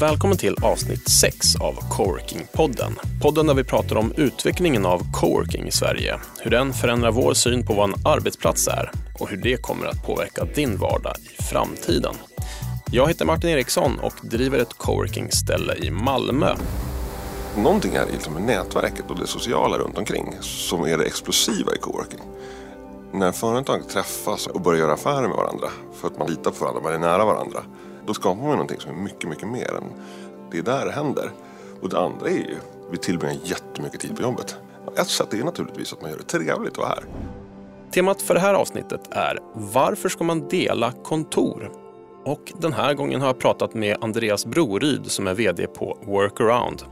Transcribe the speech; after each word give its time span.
Välkommen 0.00 0.38
till 0.38 0.56
avsnitt 0.62 1.10
6 1.10 1.56
av 1.60 1.74
Coworking-podden. 1.74 2.92
Podden 3.22 3.46
där 3.46 3.54
vi 3.54 3.64
pratar 3.64 3.96
om 3.96 4.12
utvecklingen 4.16 4.86
av 4.86 5.02
coworking 5.12 5.66
i 5.66 5.70
Sverige, 5.70 6.20
hur 6.40 6.50
den 6.50 6.72
förändrar 6.72 7.10
vår 7.10 7.34
syn 7.34 7.66
på 7.66 7.74
vad 7.74 7.88
en 7.88 8.06
arbetsplats 8.06 8.68
är 8.68 8.90
och 9.20 9.28
hur 9.28 9.36
det 9.36 9.62
kommer 9.62 9.86
att 9.86 10.06
påverka 10.06 10.44
din 10.44 10.76
vardag 10.76 11.16
i 11.38 11.42
framtiden. 11.42 12.14
Jag 12.90 13.08
heter 13.08 13.24
Martin 13.24 13.50
Eriksson 13.50 13.98
och 13.98 14.12
driver 14.22 14.58
ett 14.58 14.74
coworking-ställe 14.78 15.74
i 15.74 15.90
Malmö. 15.90 16.54
Någonting 17.56 17.94
är 17.94 18.06
liksom 18.12 18.46
nätverket 18.46 19.10
och 19.10 19.18
det 19.18 19.26
sociala 19.26 19.78
runt 19.78 19.98
omkring 19.98 20.34
som 20.40 20.84
är 20.84 20.98
det 20.98 21.04
explosiva 21.04 21.74
i 21.74 21.78
coworking. 21.78 22.20
När 23.12 23.32
företag 23.32 23.88
träffas 23.88 24.46
och 24.46 24.60
börjar 24.60 24.80
göra 24.80 24.92
affärer 24.92 25.28
med 25.28 25.36
varandra 25.36 25.68
för 26.00 26.08
att 26.08 26.18
man 26.18 26.28
litar 26.28 26.50
på 26.50 26.64
varandra, 26.64 26.82
man 26.82 26.92
är 26.92 26.98
nära 26.98 27.24
varandra. 27.24 27.64
Då 28.06 28.14
skapar 28.14 28.42
man 28.42 28.50
någonting 28.50 28.80
som 28.80 28.90
är 28.90 29.02
mycket, 29.02 29.30
mycket 29.30 29.48
mer 29.48 29.74
än 29.74 29.84
det 30.50 30.58
är 30.58 30.62
där 30.62 30.86
det 30.86 30.92
händer. 30.92 31.30
Och 31.80 31.88
det 31.88 31.98
andra 31.98 32.28
är 32.28 32.32
ju, 32.32 32.56
vi 32.90 32.96
tillbringar 32.96 33.36
jättemycket 33.44 34.00
tid 34.00 34.16
på 34.16 34.22
jobbet. 34.22 34.56
Ett 34.96 35.08
sätt 35.08 35.34
är 35.34 35.44
naturligtvis 35.44 35.92
att 35.92 36.02
man 36.02 36.10
gör 36.10 36.18
det 36.18 36.24
trevligt 36.24 36.72
att 36.72 36.78
vara 36.78 36.88
här. 36.88 37.04
Temat 37.90 38.22
för 38.22 38.34
det 38.34 38.40
här 38.40 38.54
avsnittet 38.54 39.00
är 39.10 39.38
Varför 39.54 40.08
ska 40.08 40.24
man 40.24 40.48
dela 40.48 40.92
kontor? 40.92 41.70
Och 42.24 42.52
den 42.58 42.72
här 42.72 42.94
gången 42.94 43.20
har 43.20 43.28
jag 43.28 43.38
pratat 43.38 43.74
med 43.74 43.96
Andreas 44.00 44.46
Broryd 44.46 45.10
som 45.10 45.26
är 45.26 45.34
VD 45.34 45.66
på 45.66 45.98
Workaround. 46.02 46.82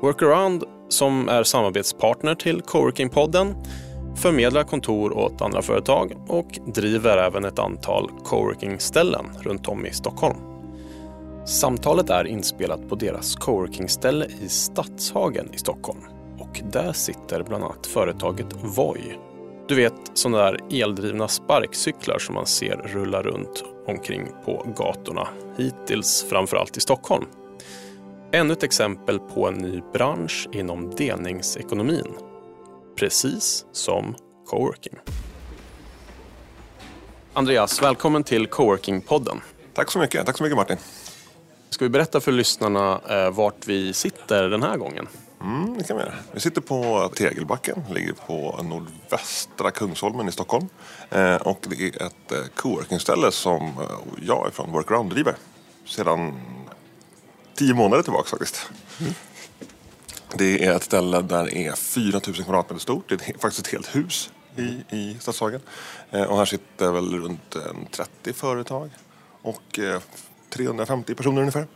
Workaround, 0.00 0.64
som 0.88 1.28
är 1.28 1.42
samarbetspartner 1.42 2.34
till 2.34 2.62
Coworking-podden, 2.62 3.54
förmedlar 4.16 4.64
kontor 4.64 5.12
åt 5.12 5.42
andra 5.42 5.62
företag 5.62 6.12
och 6.28 6.58
driver 6.66 7.18
även 7.18 7.44
ett 7.44 7.58
antal 7.58 8.10
coworking-ställen 8.24 9.26
runt 9.40 9.68
om 9.68 9.86
i 9.86 9.92
Stockholm. 9.92 10.36
Samtalet 11.46 12.10
är 12.10 12.24
inspelat 12.24 12.88
på 12.88 12.94
deras 12.94 13.34
coworking-ställe 13.34 14.26
i 14.42 14.48
Stadshagen 14.48 15.54
i 15.54 15.58
Stockholm 15.58 16.00
och 16.38 16.62
där 16.72 16.92
sitter 16.92 17.42
bland 17.42 17.64
annat 17.64 17.86
företaget 17.86 18.46
Voi. 18.62 19.18
Du 19.68 19.74
vet 19.74 19.94
sådana 20.14 20.38
där 20.38 20.58
eldrivna 20.72 21.28
sparkcyklar 21.28 22.18
som 22.18 22.34
man 22.34 22.46
ser 22.46 22.76
rulla 22.76 23.22
runt 23.22 23.64
omkring 23.86 24.28
på 24.44 24.66
gatorna, 24.76 25.28
hittills 25.58 26.26
framförallt 26.30 26.76
i 26.76 26.80
Stockholm. 26.80 27.24
Ännu 28.32 28.52
ett 28.52 28.62
exempel 28.62 29.18
på 29.18 29.48
en 29.48 29.54
ny 29.54 29.80
bransch 29.92 30.48
inom 30.52 30.90
delningsekonomin 30.90 32.14
precis 32.96 33.64
som 33.72 34.16
coworking. 34.46 34.98
Andreas, 37.32 37.82
välkommen 37.82 38.24
till 38.24 38.46
Coworking-podden. 38.46 39.40
Tack 39.74 39.90
så 39.90 39.98
mycket. 39.98 40.26
Tack 40.26 40.36
så 40.36 40.42
mycket 40.42 40.56
Martin. 40.56 40.76
Ska 41.70 41.84
vi 41.84 41.88
berätta 41.88 42.20
för 42.20 42.32
lyssnarna 42.32 43.00
eh, 43.08 43.30
vart 43.30 43.66
vi 43.66 43.92
sitter 43.92 44.48
den 44.48 44.62
här 44.62 44.76
gången? 44.76 45.08
Mm, 45.40 45.78
det 45.78 45.84
kan 45.84 45.96
vi 45.96 46.02
göra. 46.02 46.14
Vi 46.32 46.40
sitter 46.40 46.60
på 46.60 47.10
Tegelbacken, 47.16 47.82
ligger 47.90 48.12
på 48.12 48.60
nordvästra 48.62 49.70
Kungsholmen 49.70 50.28
i 50.28 50.32
Stockholm. 50.32 50.68
Eh, 51.10 51.36
och 51.36 51.66
det 51.68 51.84
är 51.84 52.06
ett 52.06 52.32
eh, 52.32 52.38
coworking-ställe 52.54 53.32
som 53.32 53.62
eh, 53.62 54.24
jag 54.26 54.50
från 54.52 54.72
Workaround 54.72 55.10
driver 55.10 55.36
sedan 55.86 56.40
tio 57.54 57.74
månader 57.74 58.02
tillbaka 58.02 58.28
faktiskt. 58.28 58.70
Mm. 59.00 59.12
Det 60.38 60.64
är 60.64 60.76
ett 60.76 60.82
ställe 60.82 61.20
där 61.20 61.44
det 61.44 61.66
är 61.66 61.76
4 61.76 62.20
000 62.26 62.36
kvadratmeter 62.36 62.80
stort. 62.80 63.08
Det 63.08 63.14
är 63.14 63.38
faktiskt 63.38 63.66
ett 63.66 63.72
helt 63.72 63.96
hus 63.96 64.30
i, 64.56 64.96
i 64.96 65.16
Stadshagen. 65.20 65.60
Eh, 66.10 66.22
och 66.22 66.38
här 66.38 66.44
sitter 66.44 66.92
väl 66.92 67.20
runt 67.20 67.56
30 67.90 68.32
företag 68.32 68.90
och 69.42 69.78
eh, 69.78 70.00
350 70.50 71.14
personer 71.14 71.40
ungefär. 71.40 71.66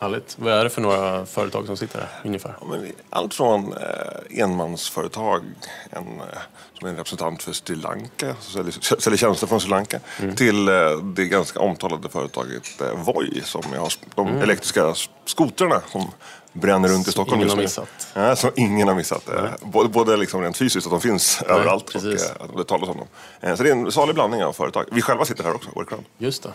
Härligt. 0.00 0.36
Vad 0.38 0.52
är 0.52 0.64
det 0.64 0.70
för 0.70 0.80
några 0.80 1.26
företag 1.26 1.66
som 1.66 1.76
sitter 1.76 1.98
här 1.98 2.08
ungefär? 2.24 2.56
Ja, 2.60 2.76
allt 3.10 3.34
från 3.34 3.72
eh, 3.72 4.42
enmansföretag, 4.42 5.42
en, 5.90 6.20
eh, 6.20 6.38
som 6.78 6.86
är 6.86 6.90
en 6.90 6.96
representant 6.96 7.42
för 7.42 7.52
Sri 7.52 7.76
Lanka, 7.76 8.34
som 8.40 8.52
säljer, 8.52 9.00
säljer 9.00 9.18
tjänster 9.18 9.46
från 9.46 9.60
Sri 9.60 9.70
Lanka, 9.70 10.00
mm. 10.20 10.36
till 10.36 10.68
eh, 10.68 10.74
det 11.14 11.24
ganska 11.24 11.60
omtalade 11.60 12.08
företaget 12.08 12.80
eh, 12.80 13.04
Voi 13.04 13.42
som 13.44 13.62
har 13.78 13.92
de 14.14 14.28
mm. 14.28 14.42
elektriska 14.42 14.94
skotrarna 15.24 15.82
som 15.92 16.10
bränner 16.52 16.88
runt 16.88 17.08
i 17.08 17.12
Stockholm 17.12 17.40
ingen 17.40 17.50
har 17.50 17.62
missat. 17.62 18.08
Ja, 18.14 18.36
som 18.36 18.50
ingen 18.56 18.88
har 18.88 18.94
missat. 18.94 19.28
Mm. 19.28 19.50
Både, 19.62 19.88
både 19.88 20.16
liksom 20.16 20.42
rent 20.42 20.56
fysiskt, 20.56 20.86
att 20.86 20.92
de 20.92 21.00
finns 21.00 21.42
Nej, 21.48 21.56
överallt 21.56 21.92
precis. 21.92 22.32
och 22.38 22.44
att 22.44 22.56
det 22.56 22.64
talas 22.64 22.88
om 22.88 22.96
dem. 22.96 23.08
Eh, 23.40 23.54
så 23.54 23.62
det 23.62 23.68
är 23.68 23.72
en 23.72 23.92
salig 23.92 24.14
blandning 24.14 24.44
av 24.44 24.52
företag. 24.52 24.84
Vi 24.90 25.02
själva 25.02 25.24
sitter 25.24 25.44
här 25.44 25.54
också, 25.54 25.70
Workaround. 25.74 26.06
Just 26.18 26.42
det. 26.42 26.52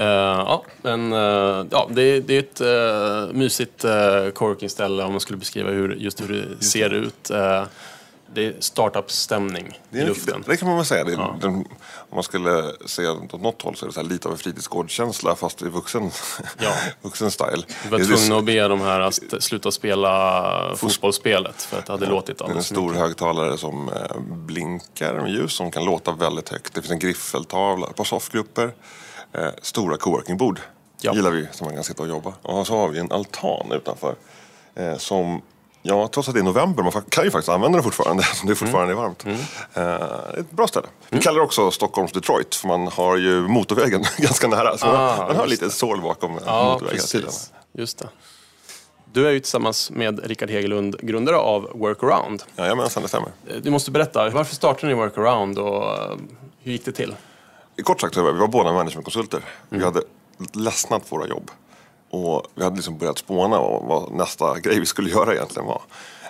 Uh, 0.00 0.06
ja, 0.06 0.64
men, 0.82 1.12
uh, 1.12 1.66
ja, 1.70 1.88
det, 1.90 2.20
det 2.20 2.34
är 2.34 2.38
ett 2.38 2.60
uh, 2.60 3.34
mysigt 3.34 3.84
uh, 3.84 4.30
coworking-ställe 4.30 5.04
om 5.04 5.12
man 5.12 5.20
skulle 5.20 5.38
beskriva 5.38 5.70
hur, 5.70 5.94
just 5.94 6.20
hur 6.20 6.28
det 6.28 6.34
just 6.34 6.72
ser 6.72 6.88
det. 6.88 6.96
ut. 6.96 7.30
Uh, 7.30 7.64
det 8.34 8.46
är 8.46 8.54
startup-stämning 8.58 9.80
i 9.90 10.00
luften. 10.00 10.42
Det, 10.46 10.52
det, 10.52 10.56
kan 10.56 10.68
man 10.68 10.76
väl 10.76 10.86
säga. 10.86 11.04
Det, 11.04 11.12
ja. 11.12 11.36
den, 11.40 11.54
om 11.54 12.14
man 12.14 12.22
skulle 12.22 12.64
säga 12.86 13.12
åt 13.12 13.42
något 13.42 13.62
håll 13.62 13.76
så 13.76 13.86
är 13.86 13.90
det 13.90 14.02
lite 14.02 14.28
av 14.28 14.32
en 14.32 14.38
fritidsgårdskänsla 14.38 15.36
fast 15.36 15.62
i 15.62 15.68
vuxen, 15.68 16.10
ja. 16.58 16.72
vuxen 17.02 17.30
style. 17.30 17.62
Vi 17.84 17.90
var 17.90 17.98
tvungna 17.98 18.36
att 18.36 18.44
be 18.44 18.68
de 18.68 18.80
här 18.80 19.00
att 19.00 19.20
sluta 19.38 19.70
spela 19.70 20.76
fotbollsspelet 20.76 21.62
för 21.62 21.78
att 21.78 21.86
det 21.86 21.92
hade 21.92 22.04
ja, 22.04 22.10
låtit 22.10 22.42
alldeles 22.42 22.68
Det 22.68 22.74
är 22.74 22.78
en 22.78 22.88
stor 22.88 22.94
högtalare 22.94 23.58
som 23.58 23.90
blinkar 24.26 25.14
med 25.14 25.30
ljus 25.30 25.52
som 25.52 25.70
kan 25.70 25.84
låta 25.84 26.12
väldigt 26.12 26.48
högt. 26.48 26.74
Det 26.74 26.82
finns 26.82 26.92
en 26.92 26.98
griffeltavla, 26.98 27.86
ett 27.86 27.96
par 27.96 28.04
soffgrupper 28.04 28.72
eh, 29.32 29.48
stora 29.62 29.96
coworkingbord. 29.96 30.60
Ja. 31.00 31.14
gillar 31.14 31.30
vi 31.30 31.48
som 31.52 31.64
man 31.64 31.74
kan 31.74 31.84
sitta 31.84 32.02
och 32.02 32.08
jobba. 32.08 32.32
Och 32.42 32.66
så 32.66 32.76
har 32.76 32.88
vi 32.88 32.98
en 32.98 33.12
altan 33.12 33.72
utanför. 33.72 34.14
Eh, 34.74 34.96
som, 34.96 35.42
ja 35.82 36.08
trots 36.08 36.28
att 36.28 36.34
det 36.34 36.40
är 36.40 36.44
november, 36.44 36.82
man 36.82 36.92
kan 37.08 37.24
ju 37.24 37.30
faktiskt 37.30 37.48
använda 37.48 37.76
den 37.76 37.84
fortfarande. 37.84 38.22
det 38.44 38.50
är 38.50 38.54
fortfarande 38.54 38.92
mm. 38.92 39.04
varmt. 39.04 39.24
Mm. 39.24 39.38
Eh, 39.74 40.40
ett 40.40 40.50
bra 40.50 40.66
ställe. 40.66 40.86
Vi 41.08 41.14
mm. 41.14 41.22
kallar 41.22 41.38
det 41.38 41.44
också 41.44 41.70
Stockholms 41.70 42.12
Detroit. 42.12 42.54
För 42.54 42.68
man 42.68 42.86
har 42.88 43.16
ju 43.16 43.40
motorvägen 43.40 44.04
ganska 44.18 44.48
nära. 44.48 44.78
Så 44.78 44.86
ah, 44.86 45.16
man, 45.16 45.26
man 45.26 45.36
har 45.36 45.46
lite 45.46 45.70
sål 45.70 46.00
bakom 46.00 46.38
ja, 46.46 46.72
motorvägen. 46.72 47.30
Just 47.72 47.98
det. 47.98 48.08
Du 49.12 49.26
är 49.26 49.30
ju 49.30 49.40
tillsammans 49.40 49.90
med 49.90 50.26
Rickard 50.26 50.50
Hegelund 50.50 50.96
grundare 51.02 51.36
av 51.36 51.70
Workaround. 51.74 52.42
Jajamensan, 52.56 53.02
det 53.02 53.08
stämmer. 53.08 53.28
Eh, 53.46 53.56
du 53.56 53.70
måste 53.70 53.90
berätta, 53.90 54.30
varför 54.30 54.54
startade 54.54 54.86
ni 54.86 54.94
Workaround 54.94 55.58
och 55.58 55.84
eh, 55.84 56.16
hur 56.62 56.72
gick 56.72 56.84
det 56.84 56.92
till? 56.92 57.14
Kort 57.82 58.00
sagt, 58.00 58.16
vi 58.16 58.20
var 58.20 58.46
båda 58.46 58.72
managementkonsulter. 58.72 59.38
Mm. 59.38 59.78
Vi 59.78 59.84
hade 59.84 60.02
ledsnat 60.52 61.10
på 61.10 61.16
våra 61.16 61.28
jobb. 61.28 61.50
Och 62.10 62.46
vi 62.54 62.64
hade 62.64 62.76
liksom 62.76 62.98
börjat 62.98 63.18
spåna 63.18 63.60
vad 63.60 64.12
nästa 64.12 64.58
grej 64.60 64.80
vi 64.80 64.86
skulle 64.86 65.10
göra 65.10 65.34
egentligen 65.34 65.66
var. 65.66 65.82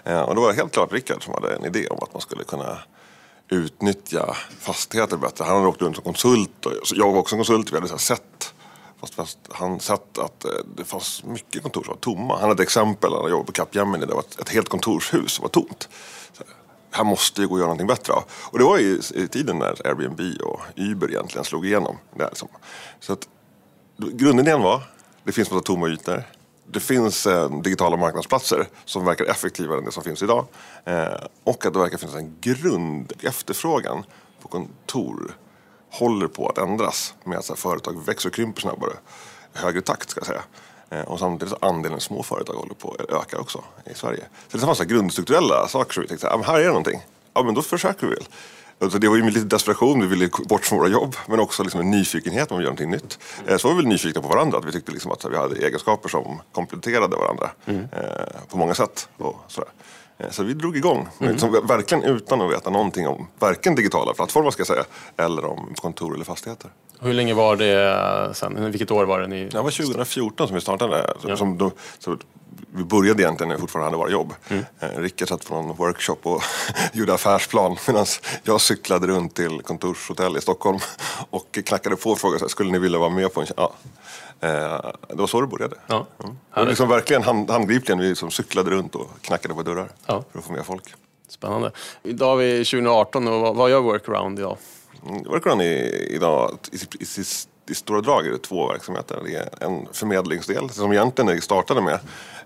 Eh, 0.05 0.21
och 0.21 0.35
då 0.35 0.41
var 0.41 0.49
det 0.49 0.55
helt 0.55 0.73
klart 0.73 0.93
Rickard 0.93 1.25
som 1.25 1.35
hade 1.35 1.57
en 1.57 1.65
idé 1.65 1.89
om 1.89 1.99
att 2.03 2.13
man 2.13 2.23
skulle 2.23 2.45
kunna 2.45 2.79
utnyttja 3.49 4.37
fastigheter 4.59 5.17
bättre. 5.17 5.45
Han 5.45 5.57
hade 5.57 5.69
åkt 5.69 5.83
runt 5.83 5.97
som 5.97 6.05
konsult 6.05 6.67
och 6.67 6.73
jag 6.95 7.13
var 7.13 7.19
också 7.19 7.37
konsult. 7.37 7.73
Vi 7.73 7.75
hade 7.75 7.89
så 7.89 7.99
sett 7.99 8.55
Fast, 9.01 9.15
fast 9.15 9.39
han 9.51 9.81
sett 9.81 10.19
att 10.19 10.45
eh, 10.45 10.51
det 10.77 10.85
fanns 10.85 11.25
mycket 11.25 11.63
kontor 11.63 11.83
som 11.83 11.91
var 11.91 12.01
tomma. 12.01 12.39
Han 12.39 12.49
hade 12.49 12.63
exempel, 12.63 13.13
han 13.13 13.31
jobbade 13.31 13.47
på 13.47 13.53
Capgemini, 13.53 14.07
det 14.07 14.15
var 14.15 14.21
ett, 14.21 14.41
ett 14.41 14.49
helt 14.49 14.69
kontorshus 14.69 15.33
som 15.33 15.43
var 15.43 15.49
tomt 15.49 15.89
här 16.91 17.05
måste 17.05 17.41
ju 17.41 17.49
gå 17.49 17.55
att 17.55 17.59
göra 17.59 17.67
någonting 17.67 17.87
bättre 17.87 18.13
av. 18.13 18.25
Och 18.31 18.59
det 18.59 18.65
var 18.65 18.79
ju 18.79 19.01
i 19.15 19.29
tiden 19.29 19.59
när 19.59 19.87
Airbnb 19.87 20.21
och 20.43 20.61
Uber 20.77 21.11
egentligen 21.11 21.45
slog 21.45 21.67
igenom. 21.67 21.99
Det 22.15 22.29
liksom. 22.29 22.49
Så 23.01 23.13
att, 23.13 23.29
grundidén 23.97 24.63
var, 24.63 24.83
det 25.25 25.33
finns 25.33 25.51
massa 25.51 25.63
tomma 25.63 25.89
ytor. 25.89 26.23
Det 26.67 26.81
finns 26.81 27.27
eh, 27.27 27.61
digitala 27.61 27.97
marknadsplatser 27.97 28.67
som 28.85 29.05
verkar 29.05 29.25
effektivare 29.25 29.79
än 29.79 29.85
det 29.85 29.93
som 29.93 30.03
finns 30.03 30.23
idag. 30.23 30.47
Eh, 30.85 31.05
och 31.45 31.67
att 31.67 31.73
det 31.73 31.79
verkar 31.79 31.99
finnas 31.99 32.17
en 32.17 32.37
grund 32.41 33.13
efterfrågan 33.23 34.05
på 34.43 34.49
kontor 34.49 35.37
håller 35.91 36.27
på 36.27 36.49
att 36.49 36.59
ändras 36.59 37.15
med 37.25 37.39
att 37.39 37.45
så 37.45 37.53
här, 37.53 37.59
företag 37.59 38.05
växer 38.07 38.29
och 38.29 38.35
krymper 38.35 38.61
snabbare. 38.61 38.93
Högre 39.53 39.81
takt 39.81 40.11
ska 40.11 40.21
jag 40.21 40.27
säga. 40.27 40.43
Eh, 40.91 41.01
och 41.01 41.19
samtidigt 41.19 41.51
så 41.61 41.67
andelen 41.67 42.01
små 42.01 42.23
företag 42.23 42.55
håller 42.55 42.75
på 42.75 42.97
att 42.99 43.11
öka 43.11 43.39
också 43.39 43.65
i 43.91 43.95
Sverige. 43.95 44.25
Så 44.49 44.59
det 44.59 44.67
fanns 44.67 44.81
grundstrukturella 44.81 45.69
saker 45.69 45.93
som 45.93 46.03
vi 46.03 46.09
tänkte, 46.09 46.29
här 46.45 46.55
är 46.55 46.63
det 46.63 46.69
någonting. 46.69 47.01
Ja 47.35 47.43
men 47.43 47.55
då 47.55 47.63
försöker 47.63 48.07
vi 48.07 48.15
väl. 48.15 48.25
Så 48.91 48.99
det 48.99 49.09
var 49.09 49.17
ju 49.17 49.23
med 49.23 49.33
lite 49.33 49.47
desperation, 49.47 50.01
vi 50.01 50.07
ville 50.07 50.29
bort 50.49 50.65
från 50.65 50.79
våra 50.79 50.89
jobb. 50.89 51.17
Men 51.27 51.41
också 51.41 51.63
liksom 51.63 51.81
en 51.81 51.91
nyfikenhet 51.91 52.51
om 52.51 52.57
att 52.57 52.63
göra 52.63 52.73
någonting 52.73 52.91
nytt. 52.91 53.19
Eh, 53.47 53.57
så 53.57 53.69
var 53.69 53.75
vi 53.75 53.83
väl 53.83 53.89
nyfikna 53.89 54.23
på 54.23 54.29
varandra. 54.29 54.59
Att 54.59 54.65
vi 54.65 54.73
tyckte 54.73 54.93
liksom 54.93 55.13
att 55.13 55.25
vi 55.25 55.37
hade 55.37 55.67
egenskaper 55.67 56.09
som 56.09 56.41
kompletterade 56.53 57.17
varandra. 57.17 57.51
Mm. 57.67 57.81
Eh, 57.81 58.41
på 58.49 58.59
många 58.59 58.75
sätt. 58.75 59.09
Och 59.17 59.37
sådär. 59.49 59.71
Så 60.31 60.43
vi 60.43 60.55
drog 60.55 60.77
igång. 60.77 61.09
Mm. 61.19 61.33
Liksom, 61.33 61.67
verkligen 61.67 62.05
utan 62.05 62.41
att 62.41 62.53
veta 62.53 62.71
någonting 62.71 63.09
om 63.09 63.27
varken 63.39 63.75
digitala 63.75 64.15
plattformar 64.15 64.51
ska 64.51 64.61
jag 64.61 64.67
säga. 64.67 64.85
Eller 65.17 65.45
om 65.45 65.75
kontor 65.81 66.15
eller 66.15 66.25
fastigheter. 66.25 66.71
Hur 67.03 67.13
länge 67.13 67.35
var 67.35 67.57
det 67.57 68.35
sen? 68.35 68.71
Vilket 68.71 68.91
år 68.91 69.05
var 69.05 69.21
det 69.21 69.27
ni... 69.27 69.49
Det 69.49 69.63
var 69.63 69.71
2014 69.71 70.47
som 70.47 70.55
vi 70.55 70.61
startade. 70.61 71.15
Ja. 71.27 71.37
Som 71.37 71.59
då, 71.59 71.71
så 71.99 72.17
vi 72.73 72.85
började 72.85 73.23
egentligen 73.23 73.49
när 73.49 73.57
vi 73.57 73.61
fortfarande 73.61 73.87
hade 73.87 73.97
våra 73.97 74.11
jobb. 74.11 74.35
Mm. 74.49 74.65
Eh, 74.81 75.01
Rickard 75.01 75.29
satt 75.29 75.47
på 75.47 75.55
någon 75.55 75.77
workshop 75.77 76.17
och 76.23 76.43
gjorde 76.93 77.15
affärsplan 77.15 77.77
medan 77.87 78.07
jag 78.43 78.61
cyklade 78.61 79.07
runt 79.07 79.35
till 79.35 79.63
kontorshotell 79.63 80.37
i 80.37 80.41
Stockholm 80.41 80.79
och 81.31 81.59
knackade 81.65 81.97
på 81.97 82.11
och 82.11 82.19
frågade 82.19 82.49
skulle 82.49 82.71
ni 82.73 82.79
vilja 82.79 82.99
vara 82.99 83.11
med 83.11 83.35
på 83.35 83.41
en 83.41 83.47
Ja. 83.57 83.73
Eh, 84.41 84.91
det 85.09 85.15
var 85.15 85.27
så 85.27 85.41
det 85.41 85.47
började. 85.47 85.77
Ja. 85.87 86.07
Mm. 86.25 86.37
Det 86.55 86.61
var 86.61 86.67
liksom 86.67 86.89
verkligen 86.89 87.23
hand, 87.23 87.51
handgripligen. 87.51 87.99
Vi 87.99 88.09
liksom 88.09 88.31
cyklade 88.31 88.71
runt 88.71 88.95
och 88.95 89.11
knackade 89.21 89.55
på 89.55 89.63
dörrar 89.63 89.89
ja. 90.07 90.25
för 90.33 90.39
att 90.39 90.45
få 90.45 90.53
med 90.53 90.67
folk. 90.67 90.95
Spännande. 91.29 91.71
Idag 92.03 92.43
är 92.43 92.47
vi 92.47 92.65
2018 92.65 93.29
och 93.29 93.57
vad 93.57 93.71
gör 93.71 93.81
Workaround 93.81 94.39
idag? 94.39 94.57
Mm, 95.09 95.23
Workaround 95.23 95.63
är 95.63 96.13
idag 96.13 96.59
i, 96.73 96.77
i, 96.77 97.05
i, 97.21 97.25
i 97.71 97.75
stora 97.75 98.01
drag 98.01 98.27
är 98.27 98.31
det 98.31 98.39
två 98.39 98.69
verksamheter. 98.69 99.21
Det 99.25 99.35
är 99.35 99.67
en 99.67 99.87
förmedlingsdel 99.93 100.71
som 100.71 100.93
egentligen 100.93 101.35
vi 101.35 101.41
startade 101.41 101.81
med 101.81 101.99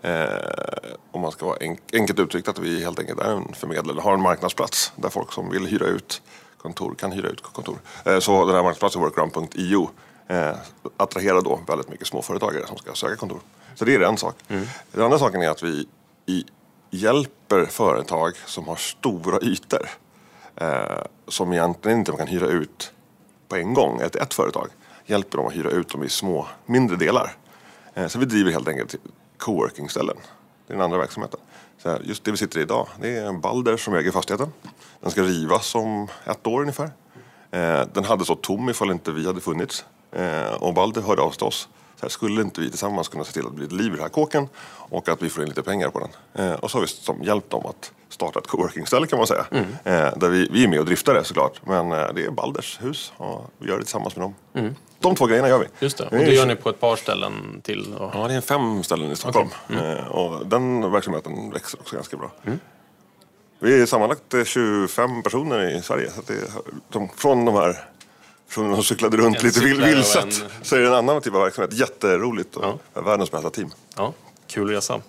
eh, 0.02 0.94
om 1.10 1.20
man 1.20 1.32
ska 1.32 1.46
vara 1.46 1.56
enk 1.56 1.80
enkelt 1.92 2.18
uttryckt 2.18 2.48
att 2.48 2.58
vi 2.58 2.84
helt 2.84 2.98
enkelt 2.98 3.20
är 3.20 3.30
en 3.30 3.52
förmedlare, 3.54 4.00
har 4.00 4.14
en 4.14 4.20
marknadsplats 4.20 4.92
där 4.96 5.08
folk 5.08 5.32
som 5.32 5.50
vill 5.50 5.66
hyra 5.66 5.86
ut 5.86 6.22
kontor 6.58 6.94
kan 6.94 7.12
hyra 7.12 7.28
ut 7.28 7.42
kontor. 7.42 7.78
Eh, 8.04 8.18
så 8.18 8.44
den 8.44 8.54
här 8.54 8.62
marknadsplatsen 8.62 9.02
workaround.io 9.02 9.90
eh, 10.28 10.56
attraherar 10.96 11.42
då 11.42 11.60
väldigt 11.66 11.88
mycket 11.88 12.06
småföretagare 12.06 12.66
som 12.66 12.76
ska 12.76 12.94
söka 12.94 13.16
kontor. 13.16 13.40
Så 13.74 13.84
det 13.84 13.94
är 13.94 14.00
en 14.00 14.16
sak. 14.16 14.36
Mm. 14.48 14.66
Den 14.92 15.02
andra 15.02 15.18
saken 15.18 15.42
är 15.42 15.48
att 15.48 15.62
vi 15.62 15.86
i, 16.26 16.44
hjälper 16.90 17.64
företag 17.64 18.32
som 18.46 18.68
har 18.68 18.76
stora 18.76 19.40
ytor 19.40 19.88
eh, 20.56 21.02
som 21.28 21.52
egentligen 21.52 21.98
inte 21.98 22.10
man 22.10 22.18
kan 22.18 22.26
hyra 22.26 22.46
ut 22.46 22.92
på 23.48 23.56
en 23.56 23.74
gång, 23.74 24.00
ett, 24.00 24.16
ett 24.16 24.34
företag. 24.34 24.68
Hjälper 25.06 25.38
dem 25.38 25.46
att 25.46 25.54
hyra 25.54 25.70
ut 25.70 25.88
dem 25.88 26.04
i 26.04 26.08
små, 26.08 26.46
mindre 26.66 26.96
delar. 26.96 27.36
Eh, 27.94 28.06
så 28.06 28.18
vi 28.18 28.24
driver 28.24 28.50
helt 28.50 28.68
enkelt 28.68 28.94
coworking-ställen. 29.38 30.16
Det 30.66 30.72
är 30.72 30.76
den 30.76 30.84
andra 30.84 30.98
verksamheten. 30.98 31.40
Så 31.78 31.90
här, 31.90 32.00
just 32.04 32.24
det 32.24 32.30
vi 32.30 32.36
sitter 32.36 32.58
i 32.58 32.62
idag, 32.62 32.88
det 33.00 33.16
är 33.16 33.26
en 33.26 33.40
Balder 33.40 33.76
som 33.76 33.94
äger 33.94 34.10
fastigheten. 34.10 34.52
Den 35.00 35.10
ska 35.10 35.22
rivas 35.22 35.74
om 35.74 36.08
ett 36.24 36.46
år 36.46 36.60
ungefär. 36.60 36.90
Eh, 37.50 37.82
den 37.92 38.04
hade 38.04 38.24
stått 38.24 38.42
tom 38.42 38.68
ifall 38.68 38.90
inte 38.90 39.12
vi 39.12 39.26
hade 39.26 39.40
funnits. 39.40 39.84
Eh, 40.12 40.54
och 40.54 40.74
Balder 40.74 41.02
hörde 41.02 41.22
av 41.22 41.30
sig 41.30 41.38
till 41.38 41.46
oss. 41.46 41.68
Så 41.96 42.02
här, 42.02 42.08
skulle 42.08 42.42
inte 42.42 42.60
vi 42.60 42.70
tillsammans 42.70 43.08
kunna 43.08 43.24
se 43.24 43.32
till 43.32 43.46
att 43.46 43.50
det 43.50 43.56
blir 43.56 43.66
ett 43.66 43.72
liv 43.72 43.86
i 43.86 43.90
den 43.90 44.00
här 44.02 44.08
kåken 44.08 44.48
och 44.66 45.08
att 45.08 45.22
vi 45.22 45.28
får 45.28 45.42
in 45.42 45.48
lite 45.48 45.62
pengar 45.62 45.90
på 45.90 45.98
den. 45.98 46.08
Eh, 46.46 46.54
och 46.54 46.70
så 46.70 46.78
har 46.78 46.82
vi 46.82 46.88
som 46.88 47.22
hjälpt 47.22 47.50
dem 47.50 47.66
att 47.66 47.92
starta 48.14 48.38
ett 48.38 48.46
coworking-ställe 48.46 49.06
kan 49.06 49.18
man 49.18 49.26
säga. 49.26 49.46
Mm. 49.50 49.64
Eh, 49.84 50.18
där 50.18 50.28
vi, 50.28 50.48
vi 50.50 50.64
är 50.64 50.68
med 50.68 50.80
och 50.80 50.86
driftar 50.86 51.14
det 51.14 51.24
såklart. 51.24 51.60
Men 51.66 51.92
eh, 51.92 52.12
det 52.14 52.24
är 52.24 52.30
Balders 52.30 52.78
hus 52.82 53.12
och 53.16 53.50
vi 53.58 53.68
gör 53.68 53.76
det 53.76 53.82
tillsammans 53.82 54.16
med 54.16 54.24
dem. 54.24 54.34
Mm. 54.54 54.74
De 54.98 55.14
två 55.14 55.26
grejerna 55.26 55.48
gör 55.48 55.58
vi. 55.58 55.66
Just 55.78 55.98
det, 55.98 56.04
och 56.04 56.10
det 56.10 56.34
gör 56.34 56.46
ni 56.46 56.56
på 56.56 56.68
ett 56.68 56.80
par 56.80 56.96
ställen 56.96 57.60
till? 57.62 57.94
Och... 57.94 58.10
Ja, 58.14 58.28
det 58.28 58.34
är 58.34 58.40
fem 58.40 58.82
ställen 58.82 59.10
i 59.10 59.16
Stockholm. 59.16 59.48
Okay. 59.68 59.78
Mm. 59.78 60.08
och 60.08 60.46
den 60.46 60.92
verksamheten 60.92 61.50
växer 61.50 61.80
också 61.80 61.96
ganska 61.96 62.16
bra. 62.16 62.30
Mm. 62.44 62.60
Vi 63.58 63.82
är 63.82 63.86
sammanlagt 63.86 64.34
25 64.44 65.22
personer 65.22 65.76
i 65.76 65.82
Sverige. 65.82 66.10
Så 66.10 66.22
det, 66.26 66.34
de, 66.88 67.08
från 67.16 67.44
de 67.44 67.54
här 67.54 67.84
från 68.48 68.70
de 68.70 68.82
cyklade 68.82 69.16
runt 69.16 69.36
en 69.36 69.46
lite 69.46 69.60
vilset 69.60 70.24
en... 70.24 70.32
så 70.62 70.76
är 70.76 70.80
det 70.80 70.86
en 70.86 70.94
annan 70.94 71.20
typ 71.20 71.34
av 71.34 71.40
verksamhet. 71.40 71.72
Jätteroligt 71.72 72.56
och 72.56 72.64
ja. 72.94 73.00
världens 73.00 73.30
bästa 73.30 73.50
team. 73.50 73.70
Ja, 73.96 74.12
kul 74.46 74.68
resa. 74.68 75.00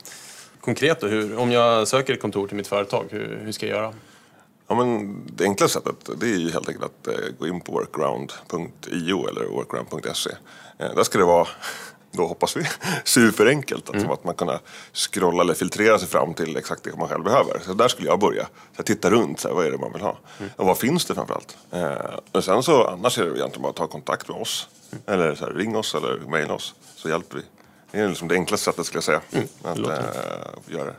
Konkret 0.66 1.02
då, 1.02 1.08
hur, 1.08 1.38
om 1.38 1.52
jag 1.52 1.88
söker 1.88 2.14
ett 2.14 2.22
kontor 2.22 2.48
till 2.48 2.58
mitt 2.58 2.68
företag, 2.68 3.06
hur, 3.10 3.42
hur 3.44 3.52
ska 3.52 3.68
jag 3.68 3.78
göra? 3.78 3.94
Ja, 4.68 4.76
men 4.76 5.22
det 5.26 5.44
enkla 5.44 5.68
sättet 5.68 5.96
det 6.20 6.26
är 6.26 6.38
ju 6.38 6.52
helt 6.52 6.70
enkelt 6.70 6.86
att 6.86 7.08
eh, 7.08 7.14
gå 7.40 7.48
in 7.48 7.62
på 7.62 7.72
workaround.io 7.72 9.28
eller 9.28 9.46
workaround.se. 9.46 10.30
Eh, 10.78 10.96
där 10.96 11.04
ska 11.04 11.18
det 11.18 11.26
vara, 11.26 11.48
då 12.12 12.26
hoppas 12.26 12.58
vi, 12.58 12.64
superenkelt. 13.04 13.90
Alltså 13.90 14.06
mm. 14.06 14.12
att 14.12 14.24
man 14.24 14.36
kan 14.36 14.60
scrolla 14.94 15.44
eller 15.44 15.54
filtrera 15.54 16.00
sig 16.00 16.08
fram 16.08 16.34
till 16.34 16.58
exakt 16.58 16.84
det 16.84 16.98
man 16.98 17.08
själv 17.08 17.24
behöver. 17.24 17.60
Så 17.66 17.74
där 17.74 17.88
skulle 17.88 18.08
jag 18.08 18.20
börja. 18.20 18.48
Så 18.78 18.84
titta 18.84 19.10
runt, 19.10 19.40
så 19.40 19.48
här, 19.48 19.56
vad 19.56 19.66
är 19.66 19.72
det 19.72 19.78
man 19.78 19.94
vill 19.94 20.02
ha? 20.02 20.18
Mm. 20.40 20.52
Och 20.56 20.66
vad 20.66 20.78
finns 20.78 21.06
det 21.06 21.16
framförallt? 21.16 21.58
Eh, 21.72 22.20
och 22.32 22.44
sen 22.44 22.64
så 22.64 22.88
annars 22.88 23.18
är 23.18 23.26
det 23.26 23.38
egentligen 23.38 23.62
bara 23.62 23.70
att 23.70 23.76
ta 23.76 23.88
kontakt 23.88 24.30
med 24.30 24.42
oss. 24.42 24.68
Mm. 24.92 25.04
Eller 25.08 25.36
så 25.36 25.46
här, 25.46 25.54
ring 25.54 25.78
oss 25.78 25.96
eller 25.96 26.20
mejla 26.30 26.54
oss 26.54 26.76
så 26.96 27.10
hjälper 27.10 27.38
vi. 27.38 27.44
Det 27.92 28.00
är 28.00 28.08
liksom 28.08 28.28
det 28.28 28.36
enklaste 28.36 28.66
sättet 28.66 28.86
skulle 28.86 28.98
jag 28.98 29.04
säga. 29.04 29.22
Mm. 29.32 29.48
Att 29.64 29.80
äh, 29.80 30.74
göra 30.74 30.86
det. 30.86 30.96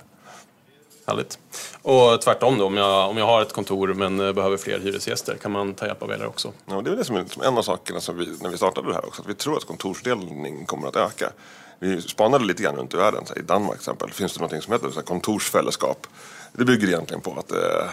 Härligt. 1.06 1.38
Och 1.82 2.20
tvärtom 2.20 2.58
då, 2.58 2.66
om 2.66 2.76
jag, 2.76 3.10
om 3.10 3.16
jag 3.16 3.26
har 3.26 3.42
ett 3.42 3.52
kontor 3.52 3.94
men 3.94 4.20
eh, 4.20 4.32
behöver 4.32 4.56
fler 4.56 4.78
hyresgäster, 4.80 5.36
kan 5.36 5.52
man 5.52 5.74
ta 5.74 5.86
hjälp 5.86 6.02
av 6.02 6.10
er 6.10 6.26
också? 6.26 6.52
Ja, 6.66 6.82
det 6.82 6.90
är 6.90 6.96
det 6.96 7.04
som 7.04 7.16
är 7.16 7.22
liksom 7.22 7.42
en 7.42 7.58
av 7.58 7.62
sakerna 7.62 8.00
som 8.00 8.18
vi, 8.18 8.36
när 8.42 8.50
vi 8.50 8.56
startade 8.56 8.88
det 8.88 8.94
här 8.94 9.06
också, 9.06 9.22
att 9.22 9.28
vi 9.28 9.34
tror 9.34 9.56
att 9.56 9.64
kontorsdelning 9.64 10.66
kommer 10.66 10.88
att 10.88 10.96
öka. 10.96 11.30
Vi 11.78 12.02
spanade 12.02 12.44
lite 12.44 12.62
grann 12.62 12.76
runt 12.76 12.94
i 12.94 12.96
världen, 12.96 13.24
i 13.36 13.40
Danmark 13.40 13.78
till 13.78 13.80
exempel, 13.80 14.10
finns 14.10 14.34
det 14.34 14.40
något 14.40 14.64
som 14.64 14.72
heter 14.72 14.90
så 14.90 15.02
kontorsfällskap. 15.02 16.06
Det 16.52 16.64
bygger 16.64 16.88
egentligen 16.88 17.20
på 17.20 17.36
att 17.38 17.52
eh, 17.52 17.90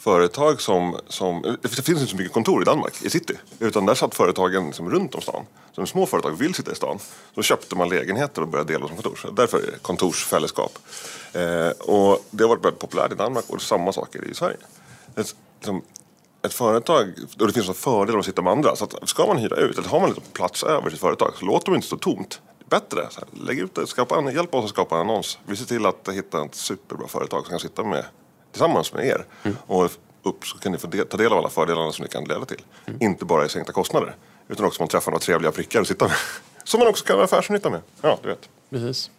företag 0.00 0.60
som, 0.60 0.96
som... 1.08 1.56
Det 1.62 1.68
finns 1.68 1.88
inte 1.88 2.06
så 2.06 2.16
mycket 2.16 2.32
kontor 2.32 2.62
i 2.62 2.64
Danmark, 2.64 3.02
i 3.02 3.10
city. 3.10 3.34
Utan 3.58 3.86
där 3.86 3.94
satt 3.94 4.14
företagen 4.14 4.66
liksom 4.66 4.90
runt 4.90 5.14
om 5.14 5.20
stan. 5.20 5.44
Så 5.72 5.80
de 5.80 5.86
små 5.86 6.06
företag 6.06 6.30
vill 6.30 6.54
sitta 6.54 6.72
i 6.72 6.74
stan, 6.74 6.98
så 7.34 7.42
köpte 7.42 7.76
man 7.76 7.88
lägenheter 7.88 8.42
och 8.42 8.48
började 8.48 8.72
dela 8.72 8.86
som 8.86 8.96
kontor. 8.96 9.16
Så 9.22 9.30
därför 9.30 9.58
är 9.58 9.62
det 9.62 9.78
kontorsfällskap. 9.82 10.78
Eh, 11.32 11.68
och 11.68 12.24
det 12.30 12.44
har 12.44 12.48
varit 12.48 12.64
väldigt 12.64 12.80
populärt 12.80 13.12
i 13.12 13.14
Danmark 13.14 13.44
och 13.48 13.62
samma 13.62 13.92
sak 13.92 14.14
är 14.14 14.20
det 14.20 14.28
i 14.28 14.34
Sverige. 14.34 14.56
Ett, 15.16 15.34
liksom, 15.58 15.82
ett 16.42 16.54
företag, 16.54 17.12
och 17.40 17.46
det 17.46 17.52
finns 17.52 17.68
en 17.68 17.74
fördel 17.74 18.18
att 18.18 18.24
sitta 18.24 18.42
med 18.42 18.52
andra. 18.52 18.76
Så 18.76 18.84
att 18.84 19.08
ska 19.08 19.26
man 19.26 19.36
hyra 19.36 19.56
ut, 19.56 19.78
eller 19.78 19.88
har 19.88 20.00
man 20.00 20.08
lite 20.08 20.20
plats 20.32 20.62
över 20.62 20.90
sitt 20.90 21.00
företag, 21.00 21.32
så 21.38 21.44
låt 21.44 21.64
dem 21.64 21.74
inte 21.74 21.86
stå 21.86 21.96
tomt. 21.96 22.40
Bättre, 22.68 23.06
så 23.10 23.20
här, 23.20 23.46
lägg 23.46 23.58
ut 23.58 23.74
det, 23.74 23.86
skapa 23.86 24.18
en, 24.18 24.34
hjälp 24.34 24.54
oss 24.54 24.64
att 24.64 24.70
skapa 24.70 24.94
en 24.94 25.00
annons. 25.00 25.38
Vi 25.46 25.56
ser 25.56 25.64
till 25.64 25.86
att 25.86 26.08
hitta 26.12 26.44
ett 26.44 26.54
superbra 26.54 27.08
företag 27.08 27.42
som 27.42 27.50
kan 27.50 27.60
sitta 27.60 27.84
med 27.84 28.04
tillsammans 28.50 28.92
med 28.92 29.06
er. 29.06 29.24
Mm. 29.42 29.56
Och 29.66 29.90
upp 30.22 30.46
så 30.46 30.58
kan 30.58 30.72
ni 30.72 30.78
få 30.78 30.86
del, 30.86 31.06
ta 31.06 31.16
del 31.16 31.32
av 31.32 31.38
alla 31.38 31.48
fördelarna 31.48 31.92
som 31.92 32.02
det 32.02 32.08
kan 32.08 32.24
leda 32.24 32.44
till. 32.44 32.62
Mm. 32.86 33.02
Inte 33.02 33.24
bara 33.24 33.46
i 33.46 33.48
sänkta 33.48 33.72
kostnader. 33.72 34.14
Utan 34.48 34.66
också 34.66 34.82
man 34.82 34.88
träffar 34.88 35.10
några 35.10 35.20
trevliga 35.20 35.52
prickar 35.52 35.80
att 35.80 35.88
sitta 35.88 36.04
med. 36.04 36.16
Som 36.64 36.80
man 36.80 36.88
också 36.88 37.04
kan 37.04 37.16
ha 37.16 37.24
affärsnytta 37.24 37.70
med. 37.70 37.80
Ja, 38.02 38.18
du 38.22 38.28
vet. 38.28 38.48
Precis. 38.70 39.10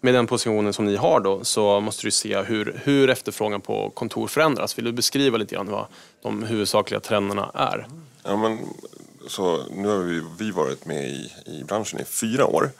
Med 0.00 0.14
den 0.14 0.26
positionen 0.26 0.72
som 0.72 0.84
ni 0.84 0.96
har 0.96 1.20
då 1.20 1.44
så 1.44 1.80
måste 1.80 2.06
du 2.06 2.10
se 2.10 2.42
hur, 2.42 2.80
hur 2.84 3.10
efterfrågan 3.10 3.60
på 3.60 3.90
kontor 3.90 4.26
förändras. 4.26 4.78
Vill 4.78 4.84
du 4.84 4.92
beskriva 4.92 5.36
lite 5.36 5.54
grann 5.54 5.70
vad 5.70 5.86
de 6.22 6.42
huvudsakliga 6.42 7.00
trenderna 7.00 7.50
är? 7.54 7.86
Ja, 8.22 8.36
men, 8.36 8.58
så 9.26 9.64
nu 9.70 9.88
har 9.88 9.96
vi, 9.96 10.22
vi 10.38 10.50
varit 10.50 10.84
med 10.84 11.08
i, 11.08 11.32
i 11.46 11.64
branschen 11.64 12.00
i 12.00 12.04
fyra 12.04 12.46
år. 12.46 12.70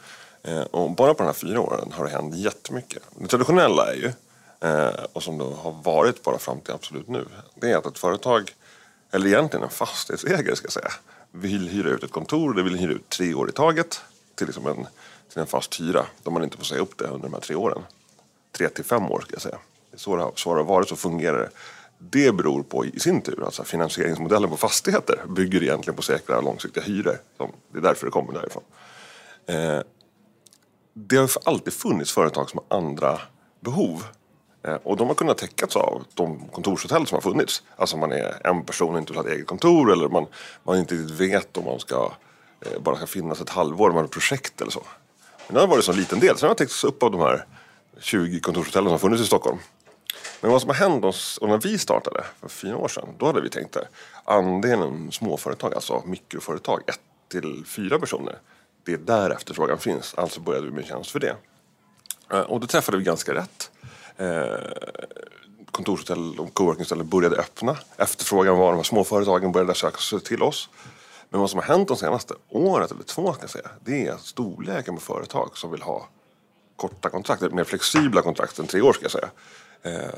Eh, 0.43 0.61
och 0.61 0.91
bara 0.91 1.13
på 1.13 1.23
de 1.23 1.25
här 1.25 1.33
fyra 1.33 1.61
åren 1.61 1.91
har 1.91 2.05
det 2.05 2.11
hänt 2.11 2.35
jättemycket. 2.35 3.03
Det 3.15 3.27
traditionella 3.27 3.91
är 3.91 3.95
ju 3.95 4.11
Eh, 4.61 5.03
och 5.13 5.23
som 5.23 5.37
då 5.37 5.53
har 5.53 5.71
varit 5.71 6.23
bara 6.23 6.37
fram 6.37 6.61
till 6.61 6.73
absolut 6.73 7.07
nu, 7.07 7.25
det 7.55 7.71
är 7.71 7.77
att 7.77 7.85
ett 7.85 7.99
företag, 7.99 8.51
eller 9.11 9.27
egentligen 9.27 9.63
en 9.63 9.69
fastighetsägare 9.69 10.55
ska 10.55 10.65
jag 10.65 10.73
säga, 10.73 10.91
vill 11.31 11.69
hyra 11.69 11.89
ut 11.89 12.03
ett 12.03 12.11
kontor, 12.11 12.53
det 12.53 12.63
vill 12.63 12.75
hyra 12.75 12.91
ut 12.91 13.09
tre 13.09 13.33
år 13.33 13.49
i 13.49 13.51
taget 13.51 14.01
till, 14.35 14.47
liksom 14.47 14.67
en, 14.67 14.87
till 15.29 15.39
en 15.39 15.47
fast 15.47 15.81
hyra, 15.81 16.05
då 16.23 16.31
man 16.31 16.43
inte 16.43 16.57
får 16.57 16.65
säga 16.65 16.81
upp 16.81 16.97
det 16.97 17.05
under 17.05 17.27
de 17.27 17.33
här 17.33 17.41
tre 17.41 17.55
åren. 17.55 17.81
Tre 18.51 18.69
till 18.69 18.85
fem 18.85 19.11
år 19.11 19.21
ska 19.21 19.33
jag 19.33 19.41
säga. 19.41 19.57
Så 19.95 20.15
det 20.15 20.21
har, 20.21 20.31
så 20.35 20.53
det 20.53 20.59
har 20.59 20.65
varit, 20.65 20.89
så 20.89 20.95
fungerar 20.95 21.37
det. 21.37 21.49
Det 21.97 22.31
beror 22.31 22.63
på 22.63 22.85
i 22.85 22.99
sin 22.99 23.21
tur, 23.21 23.43
alltså 23.45 23.63
finansieringsmodellen 23.63 24.49
på 24.49 24.57
fastigheter 24.57 25.21
bygger 25.27 25.63
egentligen 25.63 25.95
på 25.95 26.01
säkra 26.01 26.41
långsiktiga 26.41 26.83
hyror. 26.83 27.17
Det 27.71 27.77
är 27.77 27.81
därför 27.81 28.05
det 28.05 28.11
kommer 28.11 28.33
därifrån. 28.33 28.63
Eh, 29.45 29.79
det 30.93 31.17
har 31.17 31.29
alltid 31.43 31.73
funnits 31.73 32.11
företag 32.11 32.49
som 32.49 32.59
har 32.69 32.77
andra 32.77 33.19
behov 33.59 34.03
Eh, 34.63 34.73
och 34.73 34.97
de 34.97 35.07
har 35.07 35.15
kunnat 35.15 35.37
täckas 35.37 35.75
av 35.75 36.03
de 36.13 36.49
kontorshotell 36.51 37.07
som 37.07 37.15
har 37.15 37.21
funnits. 37.21 37.63
Alltså 37.75 37.97
man 37.97 38.11
är 38.11 38.47
en 38.47 38.65
person 38.65 38.93
och 38.93 38.99
inte 38.99 39.13
vill 39.13 39.21
ha 39.21 39.27
ett 39.27 39.33
eget 39.33 39.47
kontor 39.47 39.91
eller 39.91 40.09
man, 40.09 40.25
man 40.63 40.77
inte 40.77 40.95
riktigt 40.95 41.19
vet 41.19 41.57
om 41.57 41.65
man 41.65 41.79
ska 41.79 42.11
eh, 42.61 42.81
bara 42.81 42.95
ska 42.95 43.07
finnas 43.07 43.41
ett 43.41 43.49
halvår, 43.49 43.87
man 43.89 43.97
har 43.97 44.03
ett 44.03 44.11
projekt 44.11 44.61
eller 44.61 44.71
så. 44.71 44.83
Men 45.47 45.53
det 45.53 45.59
har 45.59 45.67
varit 45.67 45.87
en 45.87 45.95
liten 45.95 46.19
del, 46.19 46.37
sen 46.37 46.47
har 46.47 46.55
täckts 46.55 46.83
upp 46.83 47.03
av 47.03 47.11
de 47.11 47.21
här 47.21 47.45
20 47.99 48.39
kontorshotellen 48.39 48.85
som 48.85 48.91
har 48.91 48.99
funnits 48.99 49.23
i 49.23 49.25
Stockholm. 49.25 49.57
Men 50.41 50.51
vad 50.51 50.61
som 50.61 50.69
har 50.69 50.75
hänt 50.75 51.05
oss, 51.05 51.37
och 51.37 51.49
när 51.49 51.57
vi 51.57 51.77
startade 51.77 52.23
för 52.39 52.49
fyra 52.49 52.77
år 52.77 52.87
sedan, 52.87 53.09
då 53.17 53.25
hade 53.25 53.41
vi 53.41 53.49
tänkt 53.49 53.75
att 53.75 53.85
andelen 54.23 55.11
småföretag, 55.11 55.73
alltså 55.73 56.03
mikroföretag, 56.05 56.81
ett 56.87 56.99
till 57.29 57.65
fyra 57.65 57.99
personer, 57.99 58.39
det 58.85 58.93
är 58.93 58.97
där 58.97 59.29
efterfrågan 59.29 59.77
finns. 59.77 60.13
Alltså 60.13 60.39
började 60.39 60.65
vi 60.65 60.71
med 60.71 60.85
tjänst 60.85 61.11
för 61.11 61.19
det. 61.19 61.35
Eh, 62.31 62.41
och 62.41 62.59
då 62.59 62.67
träffade 62.67 62.97
vi 62.97 63.03
ganska 63.03 63.33
rätt 63.33 63.71
Eh, 64.19 64.59
kontorshotell 65.71 66.39
och 66.39 66.53
coworkingställen 66.53 67.09
började 67.09 67.35
öppna. 67.35 67.77
Efterfrågan 67.97 68.57
var, 68.57 68.71
de 68.71 68.75
här 68.75 68.83
småföretagen 68.83 69.51
började 69.51 69.75
söka 69.75 69.97
sig 69.97 70.19
till 70.19 70.43
oss. 70.43 70.69
Men 71.29 71.41
vad 71.41 71.49
som 71.49 71.59
har 71.59 71.65
hänt 71.65 71.87
de 71.87 71.97
senaste 71.97 72.33
året 72.49 72.91
eller 72.91 73.03
två 73.03 73.33
ska 73.33 73.43
jag 73.43 73.49
säga, 73.49 73.69
det 73.85 74.07
är 74.07 74.17
storleken 74.17 74.95
på 74.95 75.01
företag 75.01 75.57
som 75.57 75.71
vill 75.71 75.81
ha 75.81 76.07
korta 76.75 77.09
kontrakt, 77.09 77.41
mer 77.41 77.63
flexibla 77.63 78.21
kontrakt 78.21 78.59
än 78.59 78.67
tre 78.67 78.81
år 78.81 78.93
ska 78.93 79.03
jag 79.03 79.11
säga. 79.11 79.29
Eh, 79.81 80.09